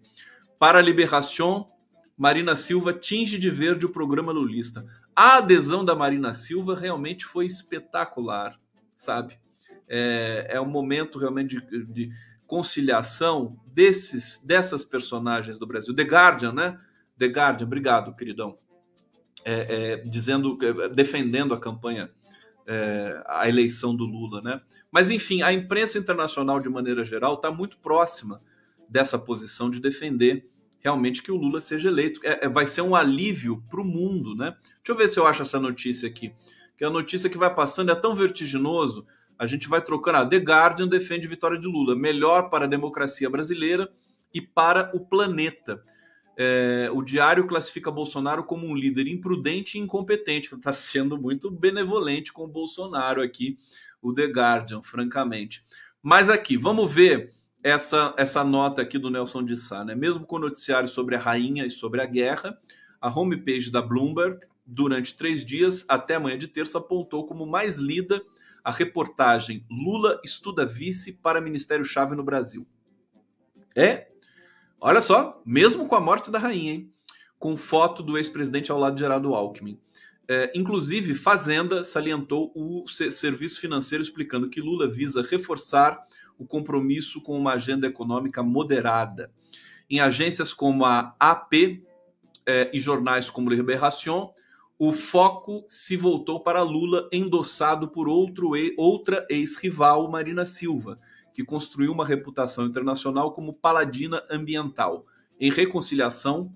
[0.59, 1.67] Para a Liberação,
[2.17, 4.85] Marina Silva tinge de verde o programa lulista.
[5.15, 8.59] A adesão da Marina Silva realmente foi espetacular,
[8.97, 9.37] sabe?
[9.87, 12.11] é, é um momento realmente de, de
[12.47, 15.95] conciliação desses dessas personagens do Brasil.
[15.95, 16.79] The Guardian, né?
[17.17, 18.57] The Guardian, obrigado, queridão.
[19.43, 22.09] É, é, dizendo, é, defendendo a campanha,
[22.65, 24.61] é, a eleição do Lula, né?
[24.91, 28.39] Mas enfim, a imprensa internacional de maneira geral está muito próxima
[28.89, 30.49] dessa posição de defender
[30.85, 32.21] realmente que o Lula seja eleito.
[32.23, 34.55] É, é vai ser um alívio para o mundo, né?
[34.77, 36.31] Deixa eu ver se eu acho essa notícia aqui,
[36.77, 39.05] que é a notícia que vai passando é tão vertiginoso
[39.37, 40.17] a gente vai trocando.
[40.17, 43.91] Ah, The Guardian defende vitória de Lula, melhor para a democracia brasileira
[44.33, 45.83] e para o planeta.
[46.37, 52.31] É, o Diário classifica Bolsonaro como um líder imprudente e incompetente, está sendo muito benevolente
[52.31, 53.57] com o Bolsonaro aqui,
[54.01, 55.63] o The Guardian, francamente.
[56.01, 57.33] Mas aqui, vamos ver
[57.65, 59.95] essa, essa nota aqui do Nelson de Sá, né?
[59.95, 62.55] Mesmo com o noticiário sobre a rainha e sobre a guerra,
[63.01, 68.21] a homepage da Bloomberg, durante três dias, até amanhã de terça, apontou como mais lida
[68.63, 72.67] a reportagem Lula estuda vice para Ministério-Chave no Brasil.
[73.75, 74.09] É,
[74.79, 76.93] olha só, mesmo com a morte da rainha, hein?
[77.39, 79.79] com foto do ex-presidente ao lado de Geraldo Alckmin.
[80.27, 86.05] É, inclusive, Fazenda salientou o serviço financeiro explicando que Lula visa reforçar
[86.37, 89.31] o compromisso com uma agenda econômica moderada.
[89.89, 91.81] Em agências como a AP
[92.45, 94.31] é, e jornais como Libération,
[94.77, 100.99] o foco se voltou para Lula, endossado por outro, outra ex-rival, Marina Silva,
[101.33, 105.05] que construiu uma reputação internacional como paladina ambiental,
[105.39, 106.53] em reconciliação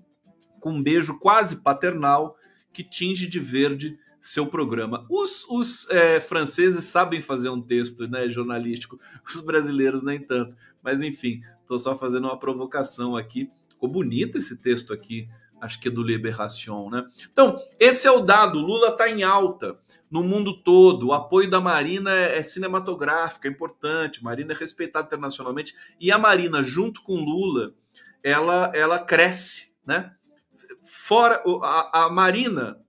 [0.60, 2.36] com um beijo quase paternal
[2.72, 5.06] que tinge de verde seu programa.
[5.08, 10.54] Os, os é, franceses sabem fazer um texto né, jornalístico, os brasileiros nem tanto.
[10.82, 13.50] Mas enfim, estou só fazendo uma provocação aqui.
[13.68, 15.28] Ficou bonito esse texto aqui
[15.60, 17.06] acho que é do Liberation, né?
[17.30, 18.58] Então, esse é o dado.
[18.58, 19.78] Lula está em alta
[20.10, 21.08] no mundo todo.
[21.08, 24.24] O apoio da Marina é, é cinematográfico, é importante.
[24.24, 25.74] Marina é respeitada internacionalmente.
[26.00, 27.74] E a Marina, junto com Lula,
[28.22, 30.12] ela, ela cresce, né?
[30.82, 32.80] Fora a, a Marina,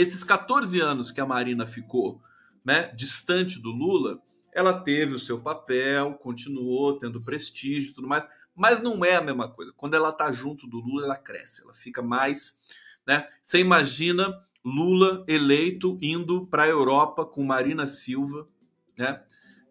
[0.00, 2.20] esses 14 anos que a Marina ficou
[2.64, 4.20] né, distante do Lula,
[4.52, 8.28] ela teve o seu papel, continuou tendo prestígio e tudo mais
[8.60, 9.72] mas não é a mesma coisa.
[9.74, 12.60] Quando ela está junto do Lula, ela cresce, ela fica mais.
[13.06, 13.26] Né?
[13.42, 18.46] Você imagina Lula eleito indo para a Europa com Marina Silva,
[18.98, 19.22] né?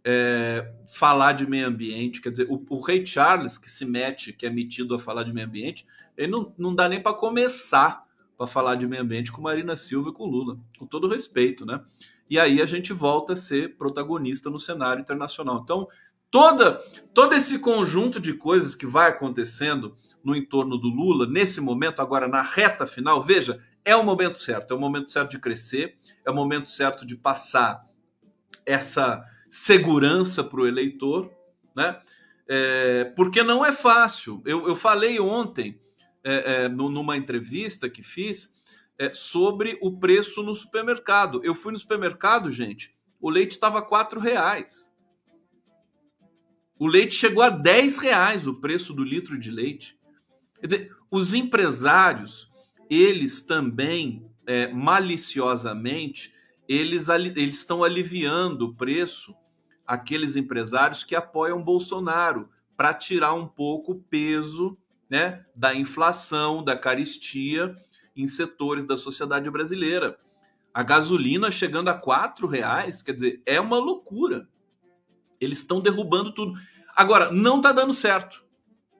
[0.03, 4.45] É, falar de meio ambiente, quer dizer, o, o, rei Charles que se mete, que
[4.45, 5.85] é metido a falar de meio ambiente,
[6.17, 8.07] ele não, não dá nem para começar
[8.39, 11.83] para falar de meio ambiente com Marina Silva e com Lula, com todo respeito, né?
[12.29, 15.59] E aí a gente volta a ser protagonista no cenário internacional.
[15.61, 15.89] Então,
[16.31, 16.75] toda
[17.13, 22.29] todo esse conjunto de coisas que vai acontecendo no entorno do Lula nesse momento agora
[22.29, 26.31] na reta final, veja, é o momento certo, é o momento certo de crescer, é
[26.31, 27.85] o momento certo de passar
[28.65, 31.29] essa segurança para o eleitor,
[31.75, 31.99] né?
[32.47, 34.41] É, porque não é fácil.
[34.45, 35.77] Eu, eu falei ontem,
[36.23, 38.53] é, é, numa entrevista que fiz,
[38.97, 41.41] é, sobre o preço no supermercado.
[41.43, 44.93] Eu fui no supermercado, gente, o leite estava quatro reais.
[46.77, 49.97] O leite chegou a 10 reais o preço do litro de leite.
[50.59, 52.49] Quer dizer, os empresários,
[52.89, 56.33] eles também, é, maliciosamente,
[56.67, 59.35] eles, eles estão aliviando o preço
[59.89, 62.47] aqueles empresários que apoiam Bolsonaro
[62.77, 64.77] para tirar um pouco o peso
[65.09, 67.75] né, da inflação, da caristia
[68.15, 70.17] em setores da sociedade brasileira.
[70.73, 74.47] A gasolina chegando a quatro reais, quer dizer, é uma loucura.
[75.39, 76.59] Eles estão derrubando tudo.
[76.95, 78.43] Agora, não está dando certo.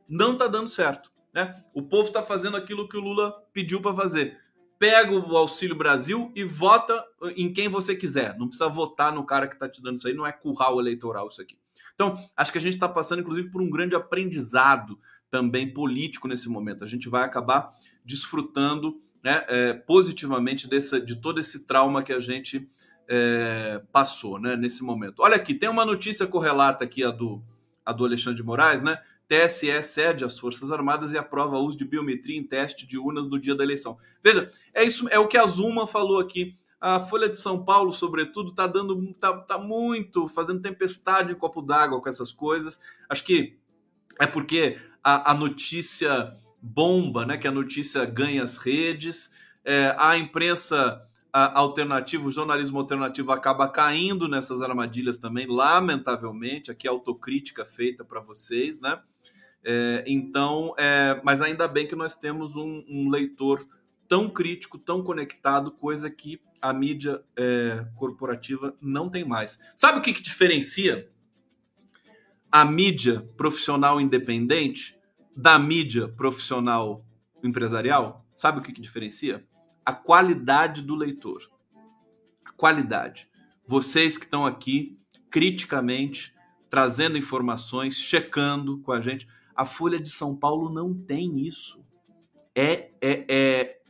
[0.07, 1.11] Não está dando certo.
[1.33, 1.63] Né?
[1.73, 4.39] O povo está fazendo aquilo que o Lula pediu para fazer.
[4.79, 7.05] Pega o Auxílio Brasil e vota
[7.35, 8.37] em quem você quiser.
[8.37, 10.13] Não precisa votar no cara que está te dando isso aí.
[10.13, 11.59] Não é curral eleitoral isso aqui.
[11.93, 14.97] Então, acho que a gente está passando, inclusive, por um grande aprendizado
[15.29, 16.83] também político nesse momento.
[16.83, 17.71] A gente vai acabar
[18.03, 22.69] desfrutando né, é, positivamente de todo esse trauma que a gente
[23.07, 25.21] é, passou né, nesse momento.
[25.21, 27.43] Olha aqui, tem uma notícia correlata aqui, a do,
[27.85, 28.99] a do Alexandre de Moraes, né?
[29.27, 33.29] TSE cede às Forças Armadas e aprova o uso de biometria em teste de urnas
[33.29, 33.97] no dia da eleição.
[34.23, 36.57] Veja, é isso, é o que a Zuma falou aqui.
[36.81, 41.61] A Folha de São Paulo, sobretudo, está dando, tá, tá muito, fazendo tempestade em copo
[41.61, 42.79] d'água com essas coisas.
[43.07, 43.59] Acho que
[44.19, 47.37] é porque a, a notícia bomba, né?
[47.37, 49.31] Que a notícia ganha as redes,
[49.63, 56.71] é, a imprensa a, alternativa, o jornalismo alternativo acaba caindo nessas armadilhas também, lamentavelmente.
[56.71, 58.99] Aqui é autocrítica feita para vocês, né?
[59.63, 63.67] É, então, é, mas ainda bem que nós temos um, um, leitor
[64.07, 69.59] tão crítico, tão conectado, coisa que a mídia é, corporativa não tem mais.
[69.75, 71.09] Sabe o que, que diferencia
[72.51, 74.97] a mídia profissional independente
[75.35, 77.05] da mídia profissional
[77.43, 78.25] empresarial?
[78.35, 79.45] Sabe o que, que diferencia?
[79.85, 81.49] A qualidade do leitor.
[82.45, 83.27] A qualidade.
[83.65, 84.97] Vocês que estão aqui
[85.29, 86.33] criticamente
[86.69, 89.27] trazendo informações, checando com a gente.
[89.55, 91.83] A Folha de São Paulo não tem isso.
[92.55, 93.81] É, é, é,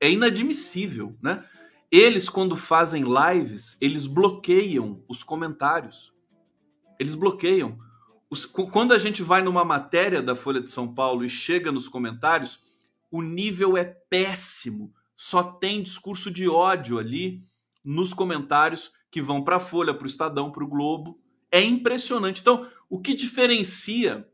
[0.00, 1.44] é inadmissível, né?
[1.90, 6.12] Eles, quando fazem lives, eles bloqueiam os comentários.
[7.00, 7.78] Eles bloqueiam.
[8.30, 11.88] Os, quando a gente vai numa matéria da Folha de São Paulo e chega nos
[11.88, 12.60] comentários,
[13.10, 14.94] o nível é péssimo.
[15.16, 17.42] Só tem discurso de ódio ali
[17.84, 21.20] nos comentários que vão para a Folha, para o Estadão, para o Globo.
[21.50, 22.40] É impressionante.
[22.40, 24.28] Então, o que diferencia,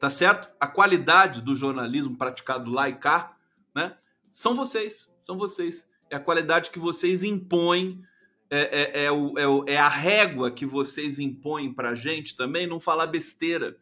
[0.00, 0.50] tá certo?
[0.58, 3.36] A qualidade do jornalismo praticado lá e cá,
[3.72, 3.96] né?
[4.28, 5.88] São vocês, são vocês.
[6.10, 8.02] É a qualidade que vocês impõem
[8.50, 12.36] é, é, é, o, é, o, é a régua que vocês impõem para a gente
[12.36, 13.78] também não falar besteira.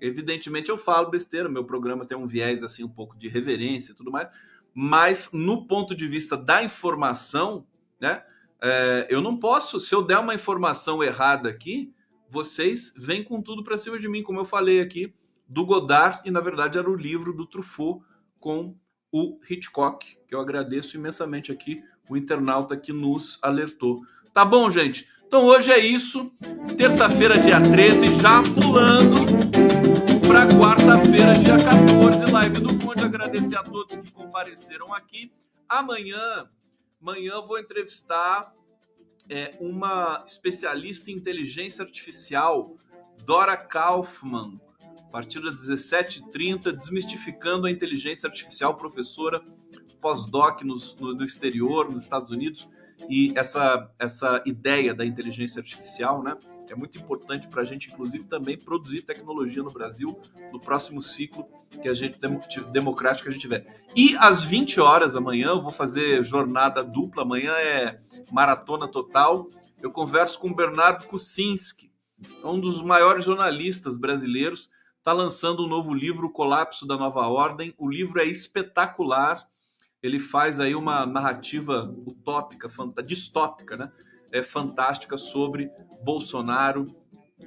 [0.00, 3.94] Evidentemente eu falo besteira, meu programa tem um viés assim um pouco de reverência e
[3.94, 4.30] tudo mais,
[4.72, 7.66] mas no ponto de vista da informação,
[8.00, 8.24] né,
[8.62, 11.92] é, eu não posso, se eu der uma informação errada aqui,
[12.30, 15.12] vocês vêm com tudo para cima de mim, como eu falei aqui,
[15.46, 18.02] do Godard, e na verdade era o livro do Truffaut
[18.38, 18.74] com
[19.12, 24.02] o Hitchcock, que eu agradeço imensamente aqui o internauta que nos alertou.
[24.32, 25.08] Tá bom, gente?
[25.26, 26.32] Então hoje é isso.
[26.76, 29.16] Terça-feira, dia 13, já pulando
[30.26, 33.04] para quarta-feira, dia 14, live do Conde.
[33.04, 35.32] Agradecer a todos que compareceram aqui.
[35.68, 36.48] Amanhã,
[37.00, 38.52] amanhã vou entrevistar
[39.28, 42.76] é, uma especialista em inteligência artificial,
[43.24, 44.60] Dora Kaufman,
[45.10, 49.42] a partir das 17h30, desmistificando a inteligência artificial, professora
[50.00, 52.68] pós-doc no, no, exterior, nos Estados Unidos,
[53.08, 56.36] e essa, essa ideia da inteligência artificial, né?
[56.70, 60.16] É muito importante para a gente, inclusive, também produzir tecnologia no Brasil
[60.52, 61.44] no próximo ciclo
[61.82, 62.20] que a gente
[62.72, 63.66] democrático que a gente tiver.
[63.96, 67.24] E às 20 horas amanhã, eu vou fazer jornada dupla.
[67.24, 68.00] Amanhã é
[68.30, 69.48] maratona total.
[69.82, 71.90] Eu converso com Bernardo Kucinski,
[72.44, 74.70] um dos maiores jornalistas brasileiros
[75.00, 77.74] está lançando um novo livro, O Colapso da Nova Ordem.
[77.78, 79.48] O livro é espetacular.
[80.02, 82.68] Ele faz aí uma narrativa utópica,
[83.02, 83.92] distópica, né?
[84.30, 85.70] É fantástica sobre
[86.04, 86.84] Bolsonaro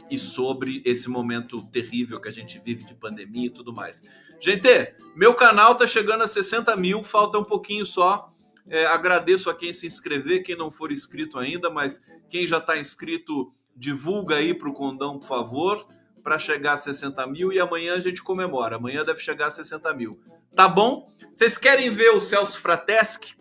[0.09, 4.01] e sobre esse momento terrível que a gente vive de pandemia e tudo mais.
[4.41, 8.33] Gente, meu canal tá chegando a 60 mil, falta um pouquinho só.
[8.67, 12.77] É, agradeço a quem se inscrever, quem não for inscrito ainda, mas quem já está
[12.79, 15.87] inscrito, divulga aí para o Condão, por favor
[16.23, 18.77] para chegar a 60 mil e amanhã a gente comemora.
[18.77, 20.19] Amanhã deve chegar a 60 mil.
[20.55, 21.13] Tá bom?
[21.33, 23.35] Vocês querem ver o Celso Frateschi?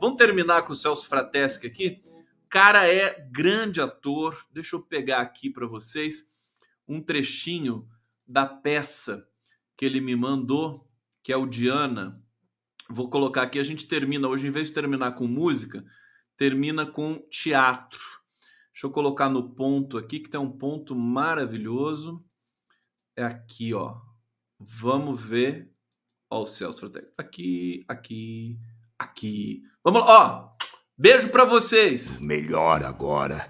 [0.00, 2.02] Vamos terminar com o Celso Frateschi aqui?
[2.48, 4.46] Cara é grande ator.
[4.50, 6.30] Deixa eu pegar aqui para vocês
[6.88, 7.86] um trechinho
[8.26, 9.28] da peça
[9.76, 10.88] que ele me mandou,
[11.22, 12.22] que é o Diana.
[12.88, 15.84] Vou colocar aqui, a gente termina hoje, em vez de terminar com música,
[16.36, 18.00] termina com teatro.
[18.76, 22.22] Deixa eu colocar no ponto aqui, que tem um ponto maravilhoso.
[23.16, 23.96] É aqui, ó.
[24.60, 25.72] Vamos ver.
[26.30, 28.60] Ó, o Celso Aqui, aqui,
[28.98, 29.62] aqui.
[29.82, 30.66] Vamos lá, ó.
[30.94, 32.20] Beijo para vocês.
[32.20, 33.48] Melhor agora.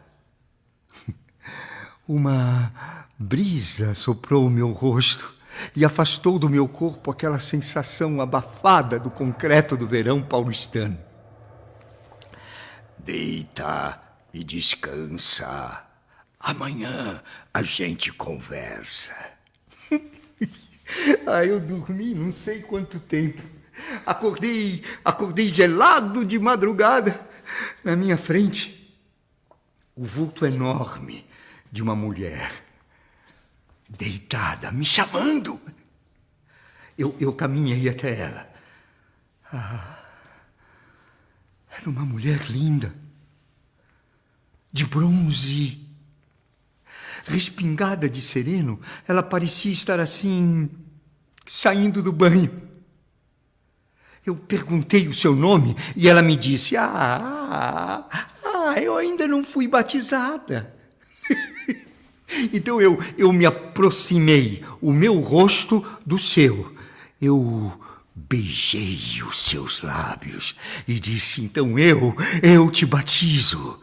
[2.07, 2.73] Uma
[3.19, 5.35] brisa soprou o meu rosto
[5.75, 10.97] e afastou do meu corpo aquela sensação abafada do concreto do verão paulistano.
[12.97, 14.06] Deita
[14.37, 15.83] e descansa.
[16.39, 17.23] Amanhã
[17.53, 19.17] a gente conversa.
[21.27, 23.43] ah, eu dormi não sei quanto tempo.
[24.05, 27.19] Acordei, acordei gelado de madrugada.
[27.83, 28.95] Na minha frente,
[29.95, 31.27] o vulto enorme
[31.73, 32.63] de uma mulher
[33.89, 35.59] deitada, me chamando.
[36.99, 38.55] Eu, eu caminhei até ela.
[39.51, 39.99] Ah,
[41.71, 42.95] era uma mulher linda,
[44.77, 45.81] de bronze.
[47.27, 50.71] Respingada de sereno, ela parecia estar assim,
[51.45, 52.63] saindo do banho.
[54.25, 58.07] Eu perguntei o seu nome e ela me disse: Ah,
[58.45, 60.75] ah eu ainda não fui batizada.
[62.53, 66.75] Então eu, eu me aproximei, o meu rosto do seu.
[67.23, 67.73] Eu
[68.17, 70.57] beijei os seus lábios
[70.89, 73.81] e disse: Então eu, eu te batizo.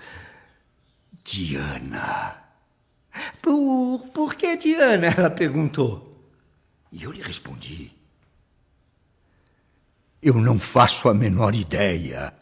[1.23, 2.35] Diana.
[3.41, 5.07] Por, por que Diana?
[5.07, 6.29] Ela perguntou.
[6.91, 7.91] E eu lhe respondi:
[10.21, 12.33] Eu não faço a menor ideia.